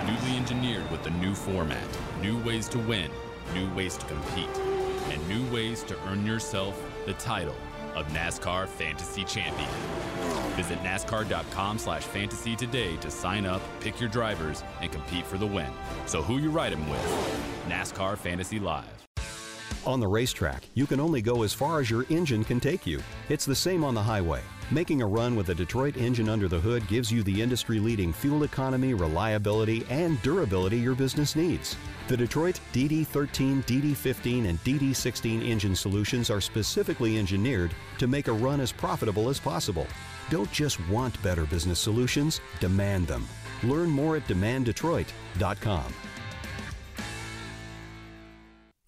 [0.05, 1.87] Newly engineered with a new format,
[2.21, 3.09] new ways to win,
[3.53, 4.49] new ways to compete,
[5.09, 7.55] and new ways to earn yourself the title
[7.95, 9.69] of NASCAR Fantasy Champion.
[10.55, 15.47] Visit NASCAR.com slash fantasy today to sign up, pick your drivers, and compete for the
[15.47, 15.71] win.
[16.05, 17.65] So who you ride riding with?
[17.67, 19.04] NASCAR Fantasy Live.
[19.85, 22.99] On the racetrack, you can only go as far as your engine can take you.
[23.29, 24.41] It's the same on the highway.
[24.71, 28.11] Making a run with a Detroit engine under the hood gives you the industry leading
[28.11, 31.77] fuel economy, reliability, and durability your business needs.
[32.07, 38.61] The Detroit DD13, DD15, and DD16 engine solutions are specifically engineered to make a run
[38.61, 39.85] as profitable as possible.
[40.31, 43.27] Don't just want better business solutions, demand them.
[43.61, 45.93] Learn more at demanddetroit.com.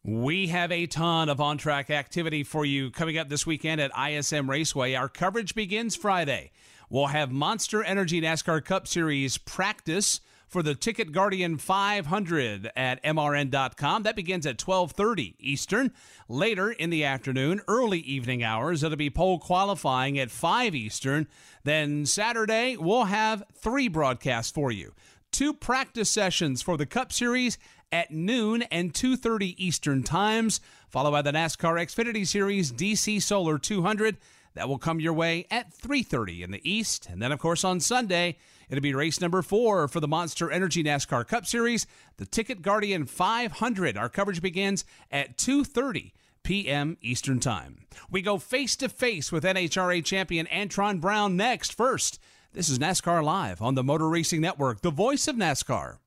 [0.07, 3.91] We have a ton of on track activity for you coming up this weekend at
[3.93, 4.93] ISM Raceway.
[4.93, 6.51] Our coverage begins Friday.
[6.89, 14.03] We'll have Monster Energy NASCAR Cup Series practice for the Ticket Guardian 500 at mrn.com.
[14.03, 15.91] That begins at 12:30 Eastern.
[16.29, 21.27] Later in the afternoon, early evening hours, it'll be pole qualifying at 5 Eastern.
[21.65, 24.93] Then Saturday, we'll have three broadcasts for you.
[25.31, 27.57] Two practice sessions for the Cup Series
[27.91, 34.17] at noon and 2:30 Eastern times, followed by the NASCAR Xfinity Series DC Solar 200
[34.53, 37.79] that will come your way at 3:30 in the East, and then of course on
[37.79, 38.37] Sunday
[38.69, 41.85] it'll be race number 4 for the Monster Energy NASCAR Cup Series,
[42.17, 43.97] the Ticket Guardian 500.
[43.97, 46.11] Our coverage begins at 2:30
[46.43, 46.97] p.m.
[47.01, 47.85] Eastern Time.
[48.09, 51.73] We go face to face with NHRA champion Antron Brown next.
[51.73, 52.19] First,
[52.53, 55.97] this is NASCAR Live on the Motor Racing Network, the voice of NASCAR.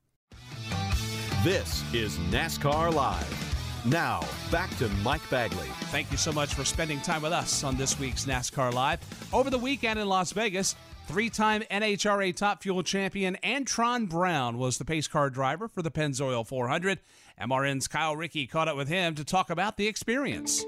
[1.43, 3.83] This is NASCAR Live.
[3.87, 5.69] Now, back to Mike Bagley.
[5.85, 9.01] Thank you so much for spending time with us on this week's NASCAR Live.
[9.33, 10.77] Over the weekend in Las Vegas,
[11.07, 15.91] three time NHRA Top Fuel champion Antron Brown was the pace car driver for the
[15.91, 16.99] Pennzoil 400.
[17.41, 20.63] MRN's Kyle Rickey caught up with him to talk about the experience.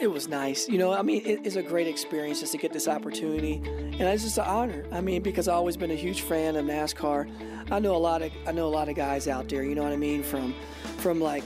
[0.00, 0.68] It was nice.
[0.68, 3.60] You know, I mean, it, it is a great experience just to get this opportunity.
[3.64, 4.84] And it's just an honor.
[4.92, 7.28] I mean, because I've always been a huge fan of NASCAR.
[7.70, 9.82] I know a lot of I know a lot of guys out there, you know
[9.82, 10.54] what I mean, from
[10.98, 11.42] from like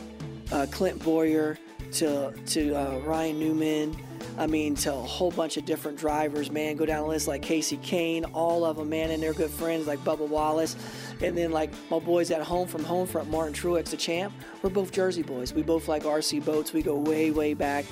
[0.53, 1.59] uh, Clint Bowyer
[1.93, 3.97] to to uh, Ryan Newman.
[4.39, 6.77] I mean, to a whole bunch of different drivers, man.
[6.77, 9.87] Go down the list like Kasey Kahne, all of them, man, and they're good friends
[9.87, 10.77] like Bubba Wallace.
[11.21, 14.33] And then like my boys at home from Homefront, Martin Truex, the champ.
[14.63, 15.53] We're both Jersey boys.
[15.53, 16.73] We both like RC boats.
[16.73, 17.85] We go way, way back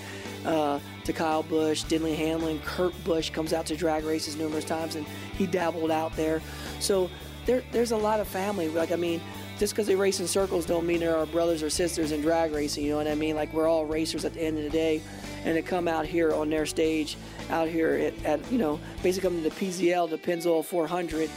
[0.44, 4.96] uh, to Kyle Busch, Denny Hamlin, Kurt Busch comes out to drag races numerous times,
[4.96, 5.06] and
[5.37, 6.40] he dabbled out there.
[6.78, 7.11] So
[7.46, 8.68] there, there's a lot of family.
[8.68, 9.20] Like I mean,
[9.59, 12.52] just because they race in circles don't mean they're our brothers or sisters in drag
[12.52, 12.85] racing.
[12.85, 13.37] You know what I mean?
[13.37, 15.02] Like we're all racers at the end of the day,
[15.44, 17.16] and to come out here on their stage,
[17.50, 21.30] out here at, at you know basically come to the PZL, the Pennzoil 400,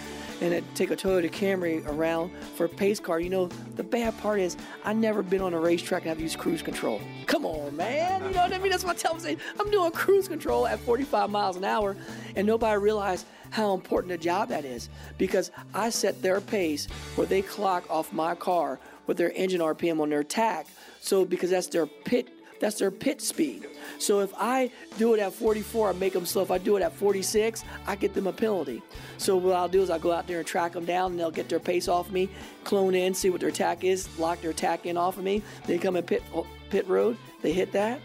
[0.44, 3.20] and it, take a Toyota Camry around for a pace car.
[3.20, 6.38] You know the bad part is I never been on a racetrack and I've used
[6.38, 7.00] cruise control.
[7.28, 8.22] Come on, man.
[8.26, 8.70] You know what I mean?
[8.70, 9.38] That's what I tell them.
[9.58, 11.96] I'm doing cruise control at 45 miles an hour,
[12.36, 17.28] and nobody realized how important a job that is because I set their pace where
[17.28, 20.68] they clock off my car with their engine RPM on their tach.
[21.00, 22.30] So because that's their pit
[22.60, 23.68] that's their pit speed.
[24.00, 26.42] So if I do it at 44, I make them slow.
[26.42, 28.82] If I do it at 46, I get them a penalty.
[29.18, 31.32] So what I'll do is I'll go out there and track them down, and they'll
[31.32, 32.30] get their pace off me,
[32.64, 35.42] clone in, see what their attack is, lock their attack in off of me.
[35.66, 36.24] They come in pit
[36.70, 38.00] pit road, they hit that,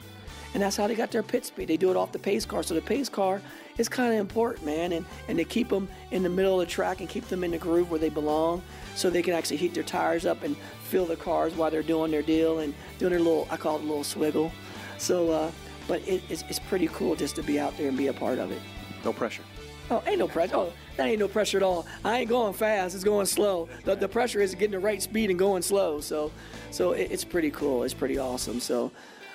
[0.54, 1.68] and that's how they got their pit speed.
[1.68, 2.62] They do it off the pace car.
[2.62, 3.40] So the pace car
[3.78, 6.72] is kind of important, man, and and to keep them in the middle of the
[6.72, 8.62] track and keep them in the groove where they belong,
[8.94, 12.10] so they can actually heat their tires up and fill the cars while they're doing
[12.10, 14.50] their deal and doing their little, I call it a little swiggle.
[14.96, 15.50] So, uh,
[15.88, 18.38] but it, it's, it's pretty cool just to be out there and be a part
[18.38, 18.60] of it.
[19.04, 19.42] No pressure.
[19.90, 20.54] Oh, ain't no pressure.
[20.54, 21.86] Oh, that ain't no pressure at all.
[22.04, 22.94] I ain't going fast.
[22.94, 23.68] It's going slow.
[23.84, 26.00] The, the pressure is getting the right speed and going slow.
[26.00, 26.30] So,
[26.70, 27.84] so it, it's pretty cool.
[27.84, 28.60] It's pretty awesome.
[28.60, 28.92] So,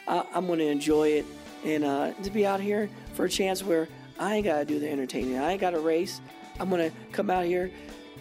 [0.08, 1.26] I, I'm going to enjoy it
[1.66, 3.88] and uh, to be out here for a chance where
[4.20, 5.40] I ain't got to do the entertaining.
[5.40, 6.22] I ain't got to race.
[6.60, 7.72] I'm going to come out here,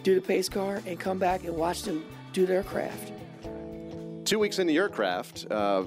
[0.01, 3.11] do the pace car, and come back and watch them do their craft.
[4.25, 5.83] two weeks into your craft, uh,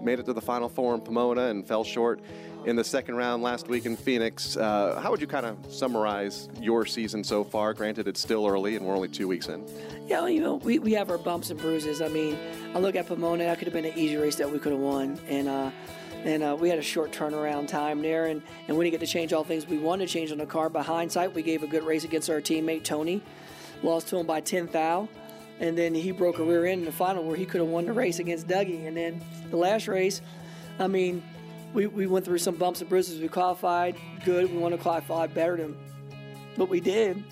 [0.00, 2.20] made it to the Final Four in Pomona and fell short
[2.64, 4.56] in the second round last week in Phoenix.
[4.56, 7.72] Uh, how would you kind of summarize your season so far?
[7.74, 9.64] Granted, it's still early and we're only two weeks in.
[10.06, 12.02] Yeah, you know, we, we have our bumps and bruises.
[12.02, 12.38] I mean,
[12.74, 14.80] I look at Pomona, that could have been an easy race that we could have
[14.80, 15.20] won.
[15.28, 15.70] And, uh,
[16.24, 19.12] and uh, we had a short turnaround time there, and, and we didn't get to
[19.12, 20.68] change all things we wanted to change on the car.
[20.68, 23.22] By hindsight, we gave a good race against our teammate Tony,
[23.84, 25.08] lost to him by 10 thou,
[25.60, 27.86] and then he broke a rear end in the final where he could have won
[27.86, 28.86] the race against Dougie.
[28.86, 30.20] And then the last race,
[30.78, 31.22] I mean,
[31.72, 33.20] we, we went through some bumps and bruises.
[33.20, 34.50] We qualified good.
[34.52, 35.76] We want to qualify better than
[36.56, 37.22] what we did.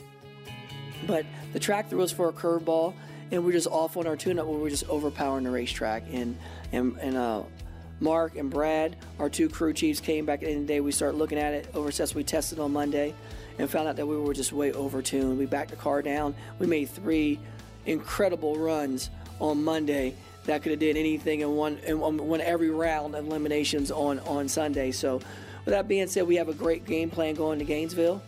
[1.06, 2.94] But the track threw us for a curveball,
[3.30, 6.04] and we're just off on our tune-up where we're just overpowering the racetrack.
[6.10, 6.38] And
[6.72, 7.42] and and uh,
[8.00, 10.80] Mark and Brad, our two crew chiefs, came back at the end of the day.
[10.80, 13.14] We started looking at it over since we tested on Monday,
[13.58, 15.38] and found out that we were just way over tuned.
[15.38, 16.34] We backed the car down.
[16.58, 17.38] We made three
[17.86, 22.70] incredible runs on Monday that could have did anything and won and um, won every
[22.70, 24.90] round of eliminations on on Sunday.
[24.90, 28.22] So, with that being said, we have a great game plan going to Gainesville,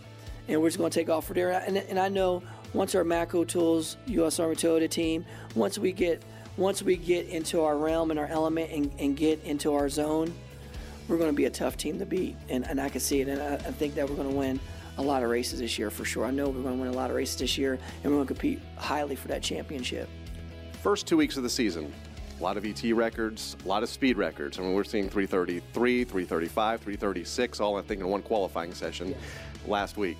[0.49, 1.51] and we're just going to take off for there.
[1.51, 2.42] And, and I know
[2.73, 4.40] once our Matco Tools U.S.
[4.40, 6.23] Army Toyota team, once we get
[6.57, 10.33] once we get into our realm and our element and, and get into our zone,
[11.07, 12.35] we're going to be a tough team to beat.
[12.49, 14.61] And, and I can see it, and I, I think that we're going to win
[14.99, 16.25] a lot of races this year for sure.
[16.25, 18.27] I know we're going to win a lot of races this year, and we're going
[18.27, 20.09] to compete highly for that championship.
[20.83, 21.93] First two weeks of the season,
[22.39, 24.59] a lot of ET records, a lot of speed records.
[24.59, 29.15] I mean, we're seeing 333, 335, 336, all I think in one qualifying session
[29.67, 30.19] last week.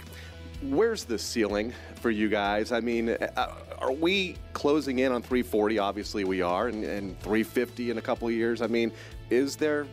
[0.63, 2.73] Where's the ceiling for you guys?
[2.73, 5.79] I mean, uh, are we closing in on 340?
[5.79, 8.63] Obviously, we are, and, and 350 in a couple of years.
[8.63, 8.91] I mean,
[9.29, 9.87] is there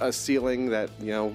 [0.00, 1.32] a ceiling that you know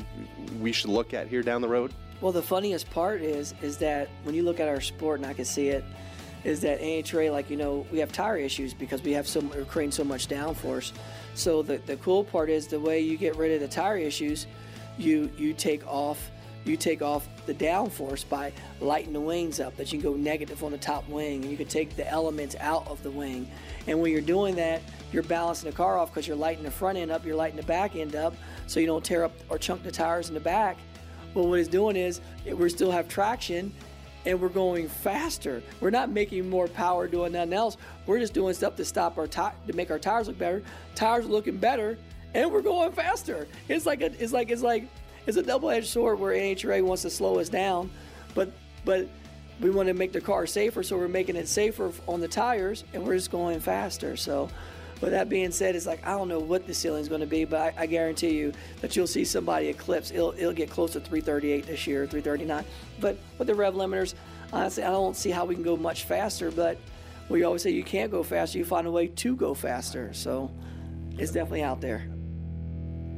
[0.59, 1.93] we should look at here down the road?
[2.21, 5.33] Well, the funniest part is is that when you look at our sport, and I
[5.33, 5.83] can see it,
[6.43, 9.65] is that NHRA, like you know, we have tire issues because we have so we're
[9.65, 10.91] creating so much downforce.
[11.33, 14.47] So the the cool part is the way you get rid of the tire issues,
[14.97, 16.31] you you take off
[16.65, 18.51] you take off the downforce by
[18.81, 21.55] lighting the wings up that you can go negative on the top wing and you
[21.55, 23.49] can take the elements out of the wing
[23.87, 24.81] and when you're doing that
[25.13, 27.63] you're balancing the car off because you're lighting the front end up you're lighting the
[27.63, 28.35] back end up
[28.67, 30.77] so you don't tear up or chunk the tires in the back
[31.33, 33.73] well what it's doing is we still have traction
[34.25, 35.63] and we're going faster.
[35.79, 37.77] We're not making more power doing nothing else.
[38.05, 40.61] We're just doing stuff to stop our ti- to make our tires look better.
[40.93, 41.97] Tires are looking better
[42.33, 43.47] and we're going faster.
[43.67, 44.87] It's like a, it's like it's like
[45.25, 47.89] it's a double-edged sword where NHRA wants to slow us down,
[48.33, 48.51] but
[48.85, 49.07] but
[49.59, 52.83] we want to make the car safer, so we're making it safer on the tires,
[52.93, 54.15] and we're just going faster.
[54.15, 54.49] So,
[55.01, 57.27] with that being said, it's like I don't know what the ceiling is going to
[57.27, 60.11] be, but I, I, guarantee you that you'll see somebody eclipse.
[60.11, 62.65] It'll it'll get close to 338 this year, 339.
[62.99, 64.13] But with the rev limiters,
[64.51, 66.51] honestly, I don't see how we can go much faster.
[66.51, 66.77] But
[67.29, 68.57] we always say you can't go faster.
[68.57, 70.13] You find a way to go faster.
[70.13, 70.51] So,
[71.17, 72.09] it's definitely out there.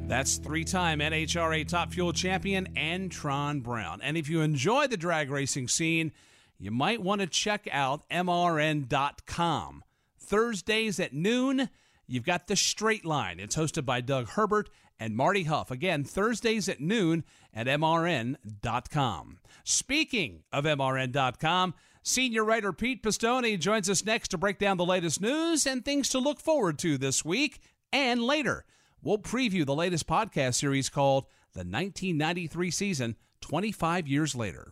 [0.08, 4.02] That's three time NHRA Top Fuel champion Antron Brown.
[4.02, 6.12] And if you enjoy the drag racing scene,
[6.60, 9.84] you might want to check out MRN.com.
[10.32, 11.70] Thursdays at noon,
[12.08, 13.38] you've got The Straight Line.
[13.38, 15.70] It's hosted by Doug Herbert and Marty Huff.
[15.70, 19.40] Again, Thursdays at noon at MRN.com.
[19.66, 25.20] Speaking of MRN.com, Senior writer Pete Pistone joins us next to break down the latest
[25.20, 27.60] news and things to look forward to this week
[27.92, 28.64] and later
[29.04, 34.72] we'll preview the latest podcast series called The 1993 Season 25 Years Later.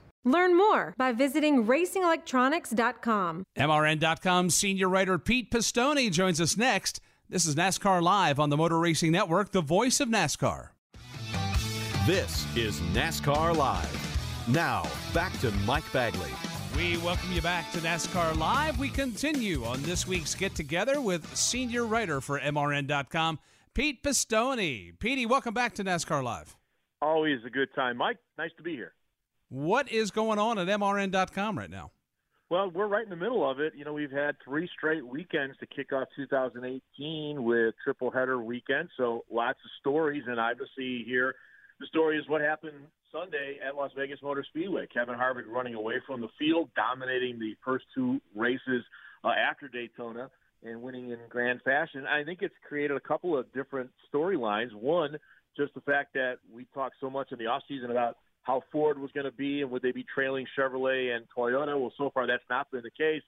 [0.23, 3.43] Learn more by visiting racingelectronics.com.
[3.57, 7.01] MRN.com senior writer Pete Pistone joins us next.
[7.27, 10.69] This is NASCAR Live on the Motor Racing Network, the voice of NASCAR.
[12.05, 14.47] This is NASCAR Live.
[14.47, 16.31] Now, back to Mike Bagley.
[16.75, 18.77] We welcome you back to NASCAR Live.
[18.77, 23.39] We continue on this week's get together with senior writer for MRN.com,
[23.73, 24.99] Pete Pistone.
[24.99, 26.55] Petey, welcome back to NASCAR Live.
[27.01, 27.97] Always a good time.
[27.97, 28.93] Mike, nice to be here.
[29.51, 31.91] What is going on at MRN.com right now?
[32.49, 33.73] Well, we're right in the middle of it.
[33.75, 38.87] You know, we've had three straight weekends to kick off 2018 with triple header weekend,
[38.95, 40.23] so lots of stories.
[40.25, 41.35] And obviously, here
[41.81, 42.77] the story is what happened
[43.11, 44.87] Sunday at Las Vegas Motor Speedway.
[44.87, 48.85] Kevin Harvick running away from the field, dominating the first two races
[49.25, 50.29] uh, after Daytona
[50.63, 52.05] and winning in grand fashion.
[52.07, 54.73] I think it's created a couple of different storylines.
[54.73, 55.17] One,
[55.57, 58.99] just the fact that we talked so much in the off season about how Ford
[58.99, 61.79] was going to be and would they be trailing Chevrolet and Toyota.
[61.79, 63.21] Well, so far that's not been the case.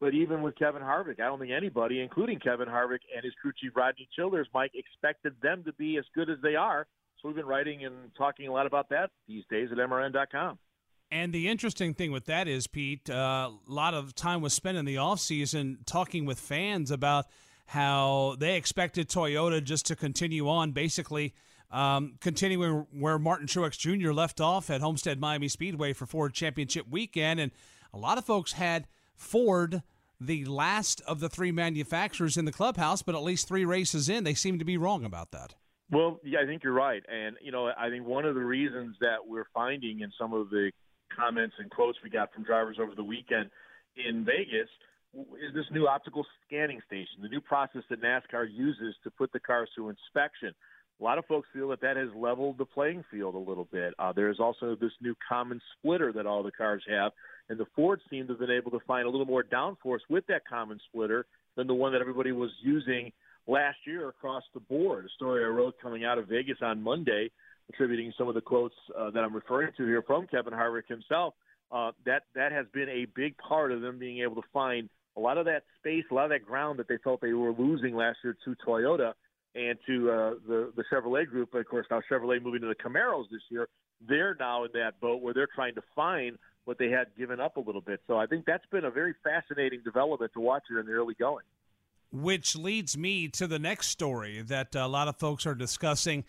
[0.00, 3.52] But even with Kevin Harvick, I don't think anybody, including Kevin Harvick and his crew
[3.58, 6.86] chief Rodney Childers, Mike, expected them to be as good as they are.
[7.20, 10.58] So we've been writing and talking a lot about that these days at MRN.com.
[11.10, 14.76] And the interesting thing with that is, Pete, uh, a lot of time was spent
[14.76, 17.26] in the offseason talking with fans about
[17.66, 21.34] how they expected Toyota just to continue on, basically
[21.70, 24.12] um, continuing where Martin Truex Jr.
[24.12, 27.40] left off at Homestead Miami Speedway for Ford Championship weekend.
[27.40, 27.52] And
[27.92, 29.82] a lot of folks had Ford
[30.20, 34.24] the last of the three manufacturers in the clubhouse, but at least three races in,
[34.24, 35.54] they seem to be wrong about that.
[35.90, 37.02] Well, yeah, I think you're right.
[37.08, 40.50] And, you know, I think one of the reasons that we're finding in some of
[40.50, 40.70] the
[41.14, 43.50] comments and quotes we got from drivers over the weekend
[43.96, 44.68] in Vegas
[45.14, 49.40] is this new optical scanning station, the new process that NASCAR uses to put the
[49.40, 50.52] cars through inspection.
[51.00, 53.94] A lot of folks feel that that has leveled the playing field a little bit.
[53.98, 57.12] Uh, there's also this new common splitter that all the cars have,
[57.48, 60.24] and the Ford seem to have been able to find a little more downforce with
[60.28, 61.26] that common splitter
[61.56, 63.10] than the one that everybody was using
[63.46, 65.04] last year across the board.
[65.04, 67.30] A story I wrote coming out of Vegas on Monday
[67.68, 71.34] attributing some of the quotes uh, that I'm referring to here from Kevin Harvick himself.
[71.72, 75.20] Uh, that that has been a big part of them being able to find a
[75.20, 77.96] lot of that space, a lot of that ground that they felt they were losing
[77.96, 79.12] last year to Toyota
[79.54, 81.54] and to uh, the the Chevrolet group.
[81.54, 83.68] Of course, now Chevrolet moving to the Camaros this year,
[84.06, 87.56] they're now in that boat where they're trying to find what they had given up
[87.56, 88.00] a little bit.
[88.06, 91.14] So I think that's been a very fascinating development to watch here in the early
[91.14, 91.44] going.
[92.10, 96.24] Which leads me to the next story that a lot of folks are discussing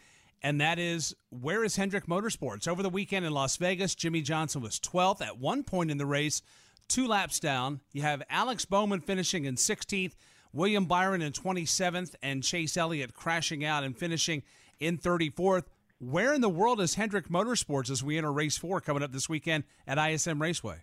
[0.46, 2.68] and that is where is Hendrick Motorsports?
[2.68, 6.06] Over the weekend in Las Vegas, Jimmie Johnson was 12th at one point in the
[6.06, 6.42] race,
[6.88, 7.82] two laps down.
[7.94, 10.14] You have Alex Bowman finishing in 16th,
[10.56, 14.42] William Byron in 27th, and Chase Elliott crashing out and finishing
[14.80, 15.66] in 34th.
[16.00, 19.28] Where in the world is Hendrick Motorsports as we enter race four coming up this
[19.28, 20.78] weekend at ISM Raceway?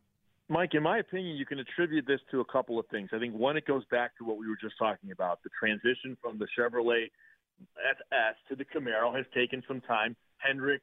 [0.50, 3.08] Mike, in my opinion, you can attribute this to a couple of things.
[3.14, 6.18] I think one, it goes back to what we were just talking about the transition
[6.20, 7.10] from the Chevrolet
[7.78, 10.16] SS to the Camaro has taken some time.
[10.36, 10.82] Hendrick,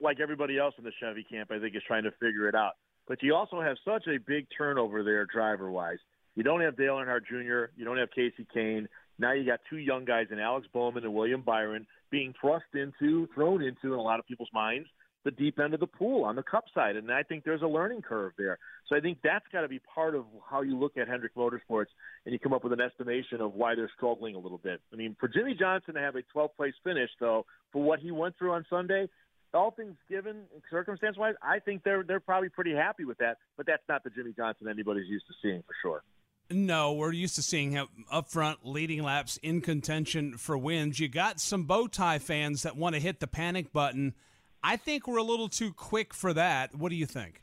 [0.00, 2.74] like everybody else in the Chevy camp, I think is trying to figure it out.
[3.08, 5.98] But you also have such a big turnover there, driver wise.
[6.38, 8.86] You don't have Dale Earnhardt Jr., you don't have Kasey Kahne.
[9.18, 13.28] Now you got two young guys in Alex Bowman and William Byron being thrust into,
[13.34, 14.86] thrown into, in a lot of people's minds,
[15.24, 16.94] the deep end of the pool on the cup side.
[16.94, 18.60] And I think there's a learning curve there.
[18.86, 21.88] So I think that's got to be part of how you look at Hendrick Motorsports
[22.24, 24.80] and you come up with an estimation of why they're struggling a little bit.
[24.92, 28.12] I mean, for Jimmie Johnson to have a 12th place finish, though, for what he
[28.12, 29.08] went through on Sunday,
[29.52, 33.38] all things given, circumstance wise, I think they're they're probably pretty happy with that.
[33.56, 36.02] But that's not the Jimmie Johnson anybody's used to seeing for sure.
[36.50, 40.98] No, we're used to seeing him up front, leading laps in contention for wins.
[40.98, 44.14] You got some bow tie fans that want to hit the panic button
[44.62, 46.74] I think we're a little too quick for that.
[46.74, 47.42] What do you think?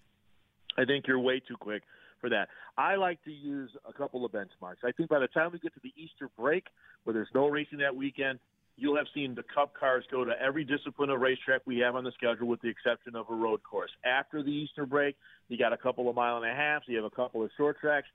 [0.78, 1.84] I think you're way too quick
[2.20, 2.50] for that.
[2.78, 4.84] I like to use a couple of benchmarks.
[4.84, 6.66] I think by the time we get to the Easter break,
[7.04, 8.40] where there's no racing that weekend,
[8.76, 12.04] you'll have seen the Cup cars go to every discipline of racetrack we have on
[12.04, 13.92] the schedule, with the exception of a road course.
[14.04, 15.16] After the Easter break,
[15.48, 16.84] you got a couple of mile and a half.
[16.86, 18.08] So you have a couple of short tracks.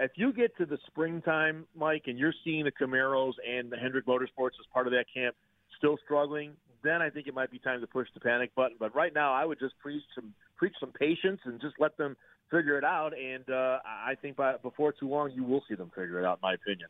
[0.00, 4.06] If you get to the springtime, Mike, and you're seeing the Camaros and the Hendrick
[4.06, 5.34] Motorsports as part of that camp
[5.76, 8.76] still struggling, then I think it might be time to push the panic button.
[8.78, 12.16] But right now, I would just preach some preach some patience and just let them
[12.50, 13.12] figure it out.
[13.18, 16.38] And uh, I think by before too long, you will see them figure it out.
[16.38, 16.88] In my opinion.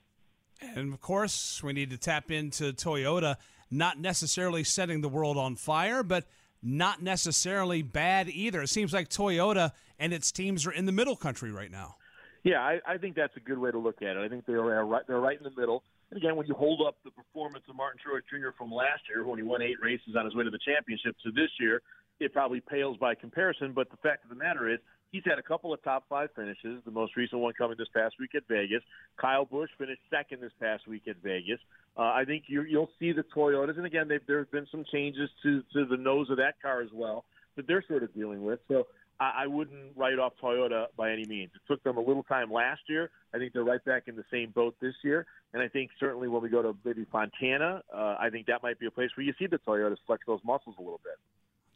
[0.60, 3.36] And of course, we need to tap into Toyota,
[3.70, 6.24] not necessarily setting the world on fire, but
[6.62, 8.62] not necessarily bad either.
[8.62, 11.96] It seems like Toyota and its teams are in the middle country right now.
[12.44, 14.18] Yeah, I, I think that's a good way to look at it.
[14.18, 15.02] I think they're right.
[15.06, 15.82] They're right in the middle.
[16.10, 18.50] And again, when you hold up the performance of Martin Truex Jr.
[18.56, 21.30] from last year, when he won eight races on his way to the championship, to
[21.32, 21.82] this year,
[22.20, 23.72] it probably pales by comparison.
[23.74, 24.78] But the fact of the matter is,
[25.10, 26.80] he's had a couple of top five finishes.
[26.84, 28.82] The most recent one coming this past week at Vegas.
[29.20, 31.60] Kyle Busch finished second this past week at Vegas.
[31.96, 35.28] Uh, I think you, you'll see the Toyotas, and again, there have been some changes
[35.42, 37.24] to to the nose of that car as well
[37.56, 38.60] that they're sort of dealing with.
[38.68, 38.86] So
[39.20, 41.50] I, I wouldn't write off Toyota by any means.
[41.54, 43.10] It took them a little time last year.
[43.34, 45.26] I think they're right back in the same boat this year.
[45.52, 48.78] And I think certainly when we go to maybe Fontana, uh, I think that might
[48.78, 51.14] be a place where you see the Toyotas flex those muscles a little bit.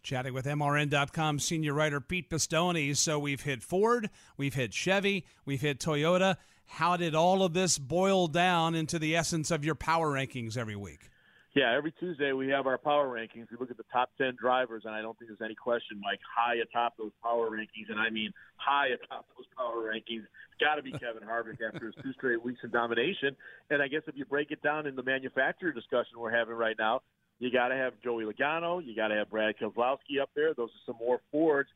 [0.03, 2.97] Chatting with MRN.com senior writer Pete Pistone.
[2.97, 6.37] So we've hit Ford, we've hit Chevy, we've hit Toyota.
[6.67, 10.77] How did all of this boil down into the essence of your power rankings every
[10.77, 11.09] week?
[11.55, 13.51] Yeah, every Tuesday we have our power rankings.
[13.51, 16.21] We look at the top 10 drivers, and I don't think there's any question, Mike,
[16.25, 20.25] high atop those power rankings, and I mean high atop those power rankings.
[20.25, 23.37] It's got to be Kevin Harvick after his two straight weeks of domination.
[23.69, 26.77] And I guess if you break it down in the manufacturer discussion we're having right
[26.79, 27.03] now,
[27.39, 28.83] you got to have Joey Logano.
[28.83, 30.55] You got to have Brad Keselowski up there.
[30.55, 31.69] Those are some more Fords.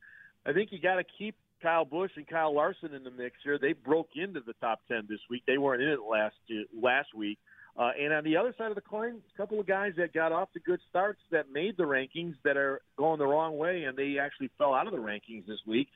[0.46, 3.58] I think you got to keep Kyle Busch and Kyle Larson in the mix here.
[3.58, 5.42] They broke into the top 10 this week.
[5.46, 6.36] They weren't in it last
[6.80, 7.38] last week.
[7.78, 10.32] Uh, and on the other side of the coin, a couple of guys that got
[10.32, 13.96] off to good starts that made the rankings that are going the wrong way, and
[13.96, 15.88] they actually fell out of the rankings this week.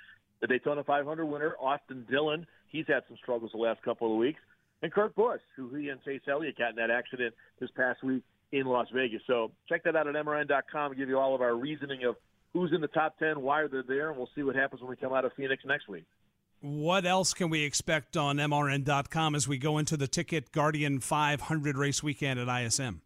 [0.42, 4.40] The Daytona 500 winner, Austin Dillon, he's had some struggles the last couple of weeks.
[4.82, 8.24] And Kurt Busch, who he and Chase Elliott got in that accident this past week
[8.52, 9.22] in Las Vegas.
[9.26, 10.96] So check that out at MRN.com.
[10.96, 12.16] give you all of our reasoning of
[12.52, 14.96] who's in the top 10, why they're there, and we'll see what happens when we
[14.96, 16.04] come out of Phoenix next week.
[16.60, 21.78] What else can we expect on MRN.com as we go into the Ticket Guardian 500
[21.78, 23.00] race weekend at ISM?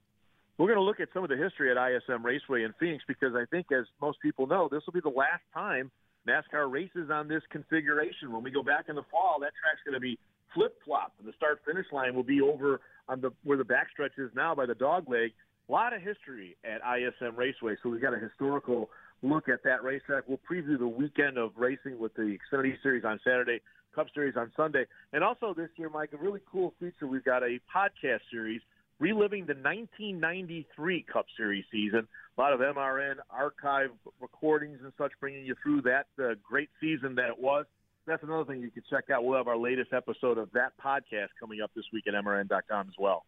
[0.58, 3.34] We're going to look at some of the history at ISM Raceway in Phoenix because
[3.36, 5.92] I think, as most people know, this will be the last time
[6.26, 8.32] NASCAR races on this configuration.
[8.32, 10.18] When we go back in the fall, that track's going to be
[10.52, 14.18] flip flop, and the start finish line will be over on the where the backstretch
[14.18, 15.30] is now by the dog leg.
[15.68, 18.90] A lot of history at ISM Raceway, so we've got a historical
[19.24, 20.24] look at that racetrack.
[20.28, 23.60] We'll preview the weekend of racing with the Xfinity Series on Saturday,
[23.94, 27.06] Cup Series on Sunday, and also this year, Mike, a really cool feature.
[27.06, 28.60] We've got a podcast series
[29.00, 32.06] reliving the 1993 Cup Series season.
[32.36, 37.14] A lot of MRN archive recordings and such, bringing you through that uh, great season
[37.14, 37.64] that it was.
[38.06, 39.24] That's another thing you can check out.
[39.24, 42.94] We'll have our latest episode of that podcast coming up this week at MRN.com as
[42.98, 43.24] well.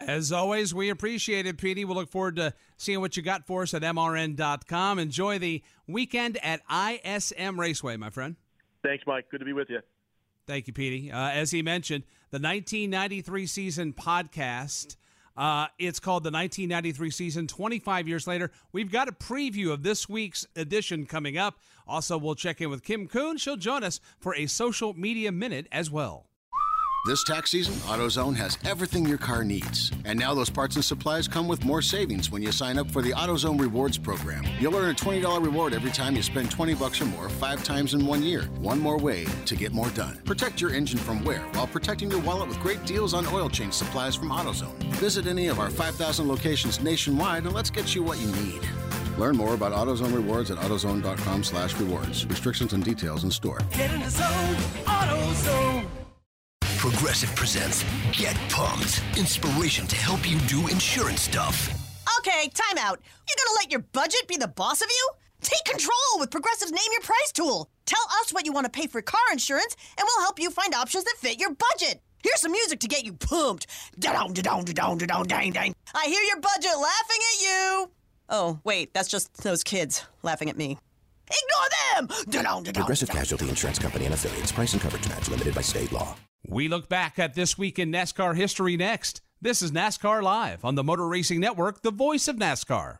[0.00, 1.84] As always, we appreciate it, Petey.
[1.84, 4.98] We'll look forward to seeing what you got for us at MRN.com.
[4.98, 8.36] Enjoy the weekend at ISM Raceway, my friend.
[8.82, 9.26] Thanks, Mike.
[9.30, 9.80] Good to be with you.
[10.46, 11.12] Thank you, Petey.
[11.12, 14.96] Uh, as he mentioned, the 1993 season podcast.
[15.36, 17.46] Uh, it's called the 1993 season.
[17.46, 21.60] 25 years later, we've got a preview of this week's edition coming up.
[21.86, 23.36] Also, we'll check in with Kim Coon.
[23.36, 26.29] She'll join us for a social media minute as well.
[27.06, 29.90] This tax season, AutoZone has everything your car needs.
[30.04, 33.00] And now those parts and supplies come with more savings when you sign up for
[33.00, 34.44] the AutoZone Rewards program.
[34.60, 37.94] You'll earn a $20 reward every time you spend 20 bucks or more five times
[37.94, 38.42] in one year.
[38.58, 40.20] One more way to get more done.
[40.26, 43.72] Protect your engine from wear while protecting your wallet with great deals on oil change
[43.72, 44.76] supplies from AutoZone.
[44.96, 48.60] Visit any of our 5,000 locations nationwide and let's get you what you need.
[49.16, 52.26] Learn more about AutoZone Rewards at AutoZone.com slash rewards.
[52.26, 53.60] Restrictions and details in store.
[53.72, 55.79] Get in the zone, AutoZone.
[56.92, 59.00] Progressive presents Get Pumped.
[59.16, 61.68] Inspiration to help you do insurance stuff.
[62.18, 63.00] Okay, time out.
[63.28, 65.10] You're gonna let your budget be the boss of you?
[65.40, 67.70] Take control with Progressive's Name Your Price tool.
[67.86, 70.74] Tell us what you want to pay for car insurance, and we'll help you find
[70.74, 72.02] options that fit your budget.
[72.24, 73.68] Here's some music to get you pumped.
[74.00, 75.72] Da-dong, da-dong, da-dong, da-dong, dang, dang.
[75.94, 77.90] I hear your budget laughing at you.
[78.30, 80.76] Oh, wait, that's just those kids laughing at me.
[81.30, 82.72] Ignore them!
[82.74, 83.10] Progressive.
[83.10, 84.50] Casualty Insurance Company and affiliates.
[84.50, 86.16] Price and coverage match limited by state law.
[86.46, 89.20] We look back at this week in NASCAR history next.
[89.42, 92.98] This is NASCAR Live on the Motor Racing Network, the voice of NASCAR.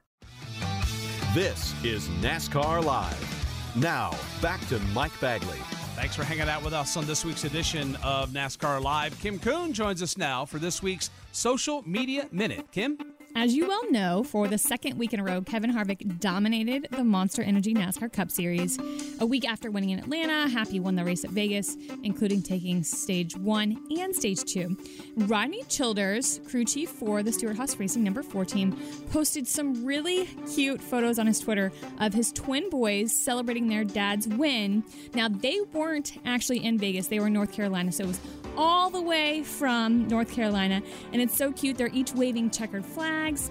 [1.34, 3.74] This is NASCAR Live.
[3.76, 5.58] Now, back to Mike Bagley.
[5.96, 9.18] Thanks for hanging out with us on this week's edition of NASCAR Live.
[9.20, 12.70] Kim Coon joins us now for this week's Social Media Minute.
[12.72, 12.98] Kim?
[13.36, 17.04] As you well know, for the second week in a row, Kevin Harvick dominated the
[17.04, 18.76] Monster Energy NASCAR Cup Series.
[19.20, 23.36] A week after winning in Atlanta, Happy won the race at Vegas, including taking stage
[23.36, 24.76] one and stage two.
[25.16, 28.76] Rodney Childers, crew chief for the Stewart Haas Racing number four team,
[29.10, 31.70] posted some really cute photos on his Twitter
[32.00, 34.82] of his twin boys celebrating their dad's win.
[35.14, 38.20] Now, they weren't actually in Vegas, they were in North Carolina, so it was
[38.56, 40.82] all the way from North Carolina.
[41.12, 41.76] And it's so cute.
[41.76, 43.50] They're each waving checkered flags.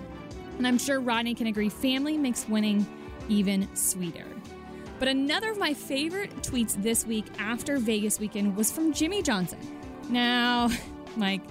[0.58, 2.86] And I'm sure Rodney can agree family makes winning
[3.30, 4.26] even sweeter.
[5.00, 9.60] But another of my favorite tweets this week after Vegas weekend was from Jimmie Johnson.
[10.10, 10.70] Now,
[11.16, 11.42] Mike,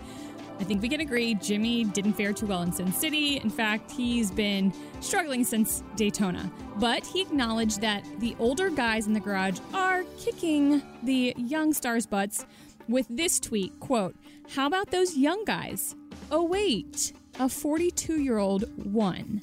[0.61, 3.37] I think we can agree Jimmie didn't fare too well in Sin City.
[3.39, 6.51] In fact, he's been struggling since Daytona.
[6.77, 12.07] But he acknowledged that the older guys in the garage are kicking the young stars'
[12.07, 12.45] butts
[12.89, 14.17] with this tweet quote
[14.55, 15.95] how about those young guys
[16.31, 19.41] oh wait a 42 year old won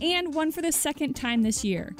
[0.00, 1.94] and won for the second time this year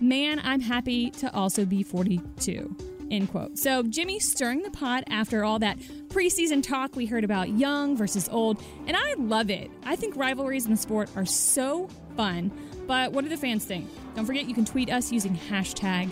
[0.00, 2.76] Man, I'm happy to also be 42.
[3.10, 3.56] End quote.
[3.56, 5.78] So Jimmie stirring the pot after all that
[6.08, 9.70] preseason talk we heard about young versus old, and I love it.
[9.84, 12.50] I think rivalries in the sport are so fun.
[12.86, 13.88] But what do the fans think?
[14.14, 16.10] Don't forget you can tweet us using hashtag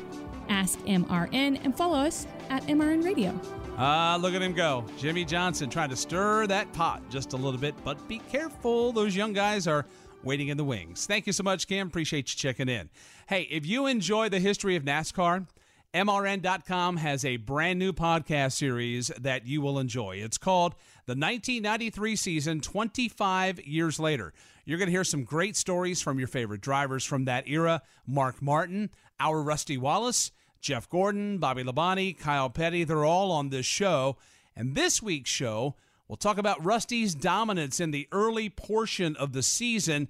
[0.49, 3.39] AskMRN and follow us at MRN Radio.
[3.77, 4.85] Ah, look at him go.
[4.99, 8.93] Jimmie Johnson trying to stir that pot just a little bit, but be careful.
[8.93, 9.85] Those young guys are
[10.23, 11.07] waiting in the wings.
[11.07, 11.89] Thank you so much, Kim.
[11.89, 12.89] Appreciate you checking in.
[13.27, 15.49] Hey, if you enjoy the history of NASCAR,
[15.93, 20.17] MRN.com has a brand new podcast series that you will enjoy.
[20.17, 20.75] It's called
[21.07, 24.33] The 1993 Season 25 Years Later.
[24.65, 28.41] You're going to hear some great stories from your favorite drivers from that era Mark
[28.41, 30.31] Martin, our Rusty Wallace,
[30.65, 32.85] Jeff Gordon, Bobby Labonte, Kyle Petty.
[32.85, 34.17] They're all on this show.
[34.57, 35.75] And this week's show,
[36.09, 40.09] we'll talk about Rusty's dominance in the early portion of the season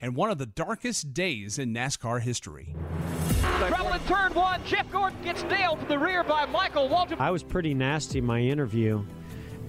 [0.00, 2.72] and one of the darkest days in NASCAR history.
[3.66, 4.64] Trouble in turn one.
[4.64, 7.18] Jeff Gordon gets nailed from the rear by Michael Waltrip.
[7.18, 9.04] I was pretty nasty in my interview.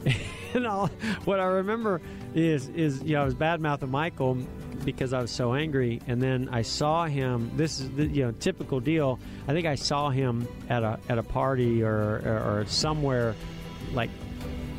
[0.54, 0.90] and all,
[1.26, 2.00] what I remember
[2.36, 4.38] is, is you know, I was bad mouthing Michael
[4.84, 6.02] because I was so angry.
[6.08, 7.52] And then I saw him.
[7.56, 9.20] This is the you know typical deal.
[9.48, 13.36] I think I saw him at a at a party or or, or somewhere
[13.94, 14.10] like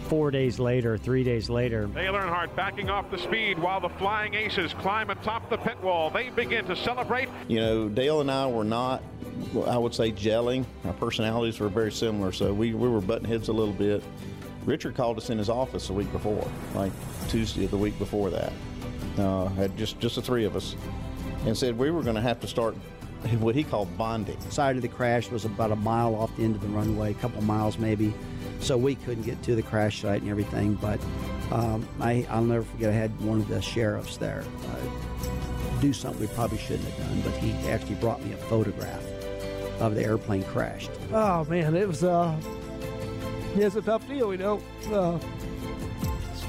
[0.09, 1.87] four days later, three days later.
[1.87, 6.11] Dale Earnhardt backing off the speed while the Flying Aces climb atop the pit wall.
[6.11, 7.29] They begin to celebrate.
[7.47, 9.03] You know, Dale and I were not,
[9.67, 10.65] I would say, gelling.
[10.85, 14.03] Our personalities were very similar, so we, we were butting heads a little bit.
[14.65, 16.93] Richard called us in his office a week before, like
[17.29, 18.53] Tuesday of the week before that.
[19.19, 20.77] Uh, had just just the three of us,
[21.45, 22.75] and said we were going to have to start
[23.41, 24.39] what he called bonding.
[24.41, 27.11] The side of the crash was about a mile off the end of the runway,
[27.11, 28.15] a couple miles maybe
[28.61, 30.75] so we couldn't get to the crash site and everything.
[30.75, 31.01] But
[31.51, 36.21] um, I, I'll never forget, I had one of the sheriffs there uh, do something
[36.21, 39.03] we probably shouldn't have done, but he actually brought me a photograph
[39.81, 40.91] of the airplane crashed.
[41.13, 42.37] Oh man, it was uh,
[43.57, 44.61] yeah, it's a tough deal, you know.
[44.91, 45.19] Uh,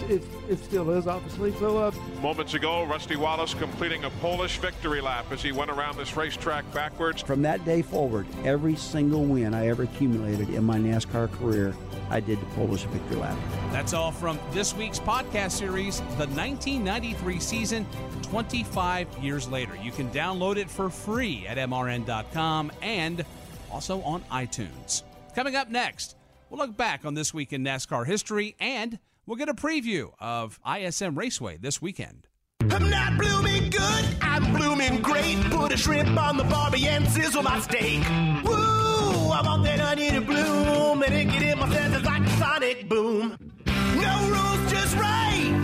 [0.09, 1.53] it, it still is, obviously.
[1.53, 1.91] So, uh,
[2.21, 6.71] moments ago, Rusty Wallace completing a Polish victory lap as he went around this racetrack
[6.73, 7.21] backwards.
[7.21, 11.75] From that day forward, every single win I ever accumulated in my NASCAR career,
[12.09, 13.37] I did the Polish victory lap.
[13.71, 17.85] That's all from this week's podcast series, the 1993 season,
[18.23, 19.75] 25 years later.
[19.75, 23.23] You can download it for free at MRN.com and
[23.71, 25.03] also on iTunes.
[25.35, 26.15] Coming up next,
[26.49, 28.97] we'll look back on this week in NASCAR history and
[29.29, 32.27] we'll get a preview of ISM Raceway this weekend.
[32.61, 35.37] I'm not blooming good, I'm blooming great.
[35.51, 38.01] Put a shrimp on the barbie and sizzle my steak.
[38.43, 39.29] Woo!
[39.31, 42.89] I want that onion to bloom and it get in my senses like a sonic
[42.89, 43.37] boom.
[43.65, 45.61] No rules, just right.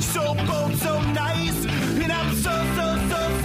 [0.00, 0.34] So
[0.76, 3.43] so nice, and I'm so so so so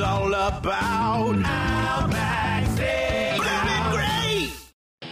[0.00, 1.36] all about.
[1.44, 5.08] Outback Steakhouse, great.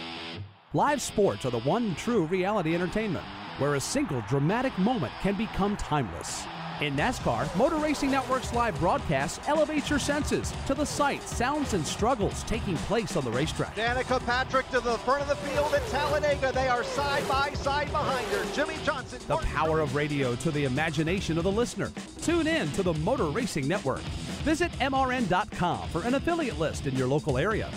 [0.73, 3.25] Live sports are the one true reality entertainment
[3.57, 6.45] where a single dramatic moment can become timeless.
[6.81, 11.85] In NASCAR, Motor Racing Network's live broadcast elevates your senses to the sights, sounds, and
[11.85, 13.75] struggles taking place on the racetrack.
[13.75, 16.51] Danica Patrick to the front of the field at Talladega.
[16.51, 18.51] They are side by side behind her.
[18.55, 19.19] Jimmie Johnson.
[19.27, 21.91] The power of radio to the imagination of the listener.
[22.19, 24.01] Tune in to the Motor Racing Network.
[24.41, 27.69] Visit MRN.com for an affiliate list in your local area.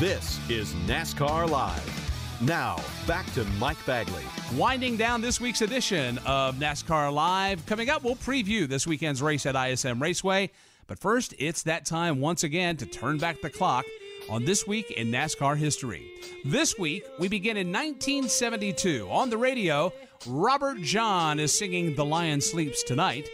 [0.00, 2.03] This is NASCAR Live.
[2.40, 4.24] Now, back to Mike Bagley.
[4.56, 7.64] Winding down this week's edition of NASCAR Live.
[7.64, 10.50] Coming up, we'll preview this weekend's race at ISM Raceway.
[10.88, 13.84] But first, it's that time once again to turn back the clock
[14.28, 16.10] on this week in NASCAR history.
[16.44, 19.08] This week, we begin in 1972.
[19.10, 19.92] On the radio,
[20.26, 23.28] Robert John is singing The Lion Sleeps Tonight.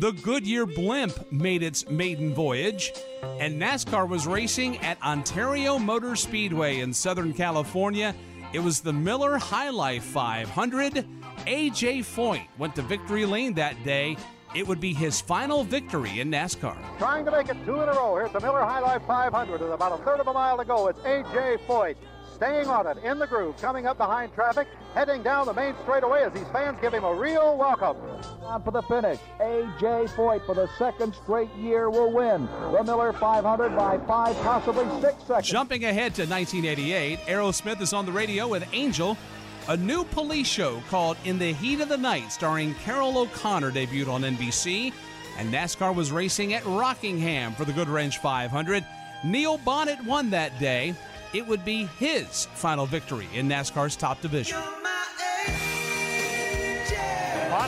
[0.00, 2.92] The Goodyear Blimp made its maiden voyage,
[3.40, 8.14] and NASCAR was racing at Ontario Motor Speedway in Southern California.
[8.50, 11.06] It was the Miller High Life 500.
[11.46, 14.16] AJ Foyt went to victory lane that day.
[14.54, 16.78] It would be his final victory in NASCAR.
[16.96, 18.16] Trying to make it two in a row.
[18.16, 20.88] Here's the Miller High Life 500 with about a third of a mile to go.
[20.88, 21.58] It's A.J.
[21.66, 21.96] Foyt
[22.38, 26.22] staying on it in the groove, coming up behind traffic, heading down the main straightaway
[26.22, 27.96] as these fans give him a real welcome.
[28.42, 29.18] on for the finish.
[29.40, 30.06] A.J.
[30.14, 35.22] Foyt for the second straight year will win the Miller 500 by five, possibly six
[35.24, 35.48] seconds.
[35.48, 39.18] Jumping ahead to 1988, Aerosmith is on the radio with Angel.
[39.68, 44.08] A new police show called In the Heat of the Night, starring Carroll O'Connor, debuted
[44.08, 44.92] on NBC.
[45.36, 48.84] And NASCAR was racing at Rockingham for the Goodwrench 500.
[49.24, 50.94] Neil Bonnett won that day.
[51.34, 54.58] It would be his final victory in NASCAR's top division.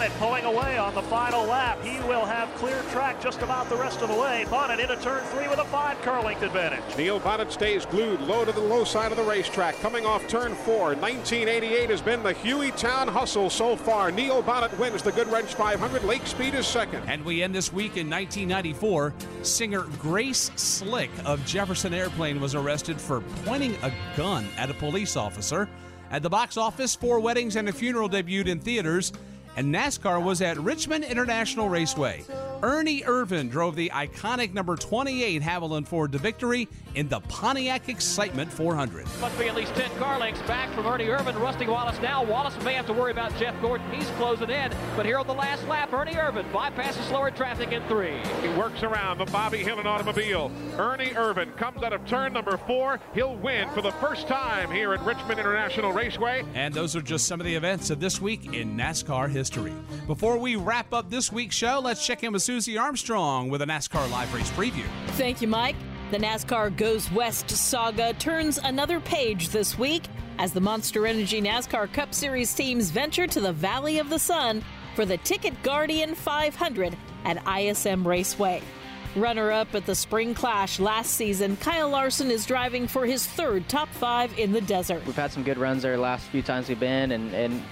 [0.01, 1.79] Bonnett pulling away on the final lap.
[1.83, 4.47] He will have clear track just about the rest of the way.
[4.49, 6.81] Bonnett into turn three with a five car length advantage.
[6.97, 9.79] Neil Bonnett stays glued low to the low side of the racetrack.
[9.81, 14.11] Coming off turn four, 1988 has been the Hueytown hustle so far.
[14.11, 16.03] Neil Bonnett wins the Goodwrench 500.
[16.05, 17.03] Lake Speed is second.
[17.07, 19.13] And we end this week in 1994.
[19.43, 25.19] Singer Grace Slick of Jefferson Airplane was arrested for pointing a gun at a police
[25.19, 25.69] officer.
[26.11, 29.13] At the box office, Four Weddings and a Funeral debuted in theaters
[29.61, 32.25] and NASCAR was at Richmond International Raceway.
[32.63, 38.53] Ernie Irvan drove the iconic number 28 Havoline Ford to victory in the Pontiac Excitement
[38.53, 39.07] 400.
[39.21, 41.41] Must be at least 10 car lengths back from Ernie Irvan.
[41.41, 42.23] Rusty Wallace now.
[42.23, 43.91] Wallace may have to worry about Jeff Gordon.
[43.93, 44.73] He's closing in.
[44.97, 48.19] But here on the last lap, Ernie Irvan bypasses slower traffic in three.
[48.43, 50.51] He works around the Bobby Hillin automobile.
[50.77, 53.01] Ernie Irvan comes out of turn number four.
[53.15, 56.45] He'll win for the first time here at Richmond International Raceway.
[56.55, 59.73] And those are just some of the events of this week in NASCAR history.
[60.07, 63.65] Before we wrap up this week's show, let's check in with Susie Armstrong with a
[63.65, 64.85] NASCAR live race preview.
[65.11, 65.77] Thank you, Mike.
[66.11, 70.03] The NASCAR Goes West saga turns another page this week
[70.37, 74.65] as the Monster Energy NASCAR Cup Series teams venture to the Valley of the Sun
[74.97, 78.63] for the Ticket Guardian 500 at ISM Raceway.
[79.15, 83.69] Runner up at the Spring Clash last season, Kyle Larson is driving for his third
[83.69, 85.07] top five in the desert.
[85.07, 87.63] We've had some good runs there last few times we've been and, and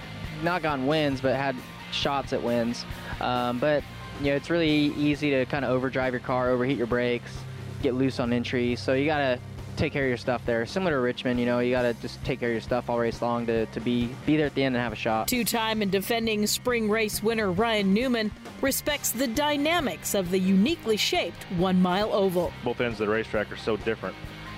[0.41, 1.57] not gotten wins, but had
[1.91, 2.85] shots at wins.
[3.19, 3.83] Um, but
[4.19, 7.31] you know, it's really easy to kind of overdrive your car, overheat your brakes,
[7.81, 8.75] get loose on entry.
[8.75, 9.39] So you got to
[9.77, 10.65] take care of your stuff there.
[10.65, 12.99] Similar to Richmond, you know, you got to just take care of your stuff all
[12.99, 15.29] race long to, to be, be there at the end and have a shot.
[15.29, 20.97] Two time and defending spring race winner Ryan Newman respects the dynamics of the uniquely
[20.97, 22.51] shaped one mile oval.
[22.63, 24.15] Both ends of the racetrack are so different.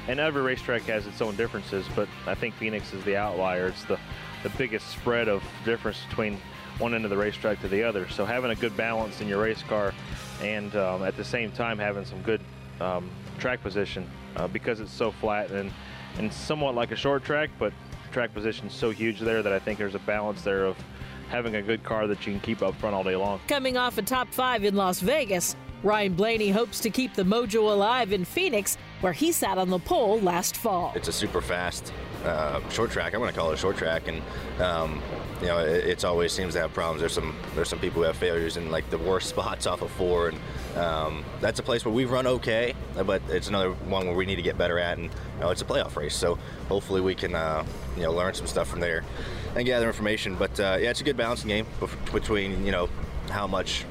[0.07, 3.68] And every racetrack has its own differences, but I think Phoenix is the outlier.
[3.68, 3.99] It's the,
[4.41, 6.39] the biggest spread of difference between
[6.82, 8.09] one end of the racetrack to the other.
[8.09, 9.93] So having a good balance in your race car
[10.41, 12.41] and um, at the same time having some good
[12.82, 15.71] um, track position uh, because it's so flat and,
[16.17, 17.71] and somewhat like a short track, but
[18.11, 20.75] track position is so huge there that I think there's a balance there of
[21.29, 23.39] having a good car that you can keep up front all day long.
[23.47, 27.71] Coming off a top five in Las Vegas, Ryan Blaney hopes to keep the mojo
[27.71, 30.91] alive in Phoenix, where he sat on the pole last fall.
[30.95, 31.93] It's a super fast
[32.24, 33.13] uh, short track.
[33.13, 34.22] I'm going to call it a short track, and
[34.61, 35.01] um,
[35.41, 37.01] you know, it, it's always seems to have problems.
[37.01, 39.91] There's some there's some people who have failures in like the worst spots off of
[39.91, 40.38] four, and
[40.78, 42.74] um, that's a place where we've run okay,
[43.05, 45.61] but it's another one where we need to get better at, and you know, it's
[45.61, 46.15] a playoff race.
[46.15, 47.65] So hopefully we can uh,
[47.95, 49.03] you know learn some stuff from there
[49.55, 50.36] and gather information.
[50.36, 51.65] But uh, yeah, it's a good balancing game
[52.11, 52.89] between you know
[53.30, 53.86] how much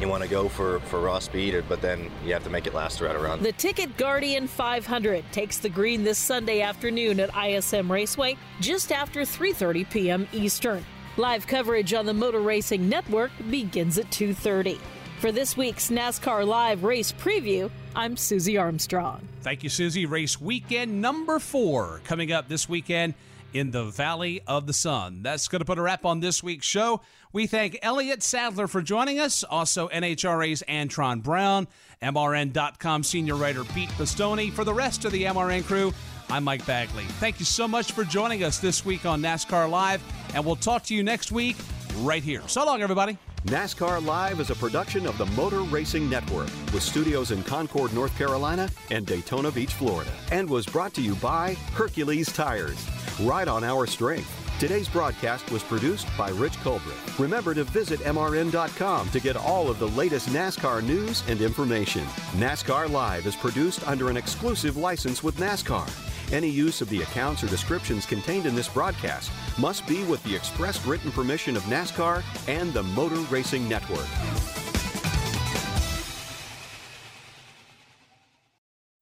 [0.00, 2.74] you want to go for, for raw speed, but then you have to make it
[2.74, 3.42] last throughout a run.
[3.42, 9.22] The Ticket Guardian 500 takes the green this Sunday afternoon at ISM Raceway just after
[9.22, 10.28] 3.30 p.m.
[10.32, 10.84] Eastern.
[11.16, 14.78] Live coverage on the Motor Racing Network begins at 2.30.
[15.18, 19.26] For this week's NASCAR Live Race Preview, I'm Susie Armstrong.
[19.42, 20.06] Thank you, Susie.
[20.06, 23.14] Race weekend number four coming up this weekend
[23.52, 25.22] in the Valley of the Sun.
[25.22, 27.00] That's going to put a wrap on this week's show.
[27.32, 31.68] We thank Elliott Sadler for joining us, also NHRA's Antron Brown,
[32.02, 34.52] MRN.com senior writer Pete Pistone.
[34.52, 35.92] For the rest of the MRN crew,
[36.30, 37.04] I'm Mike Bagley.
[37.04, 40.02] Thank you so much for joining us this week on NASCAR Live,
[40.34, 41.56] and we'll talk to you next week
[41.98, 42.42] right here.
[42.46, 43.18] So long, everybody.
[43.48, 48.14] NASCAR Live is a production of the Motor Racing Network with studios in Concord, North
[48.18, 52.86] Carolina and Daytona Beach, Florida, and was brought to you by Hercules Tires.
[53.18, 54.30] Ride on our strength.
[54.60, 56.92] Today's broadcast was produced by Rich Colbert.
[57.18, 62.04] Remember to visit MRN.com to get all of the latest NASCAR news and information.
[62.36, 66.07] NASCAR Live is produced under an exclusive license with NASCAR.
[66.30, 70.34] Any use of the accounts or descriptions contained in this broadcast must be with the
[70.34, 74.06] express written permission of NASCAR and the Motor Racing Network.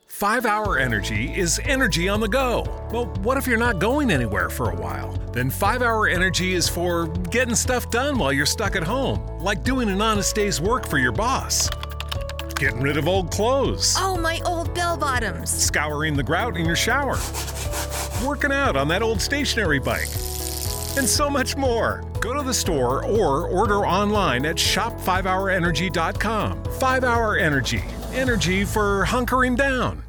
[0.07, 2.65] Five Hour Energy is energy on the go.
[2.91, 5.13] Well, what if you're not going anywhere for a while?
[5.33, 9.63] Then Five Hour Energy is for getting stuff done while you're stuck at home, like
[9.63, 11.69] doing an honest day's work for your boss,
[12.59, 15.51] getting rid of old clothes, Oh, my old bell bottoms.
[15.51, 17.19] scouring the grout in your shower,
[18.27, 20.09] working out on that old stationary bike,
[20.97, 22.03] and so much more.
[22.21, 26.65] Go to the store or order online at shop5hourenergy.com.
[26.65, 27.83] 5 Hour Energy.
[28.15, 30.03] Energy for hunkering down.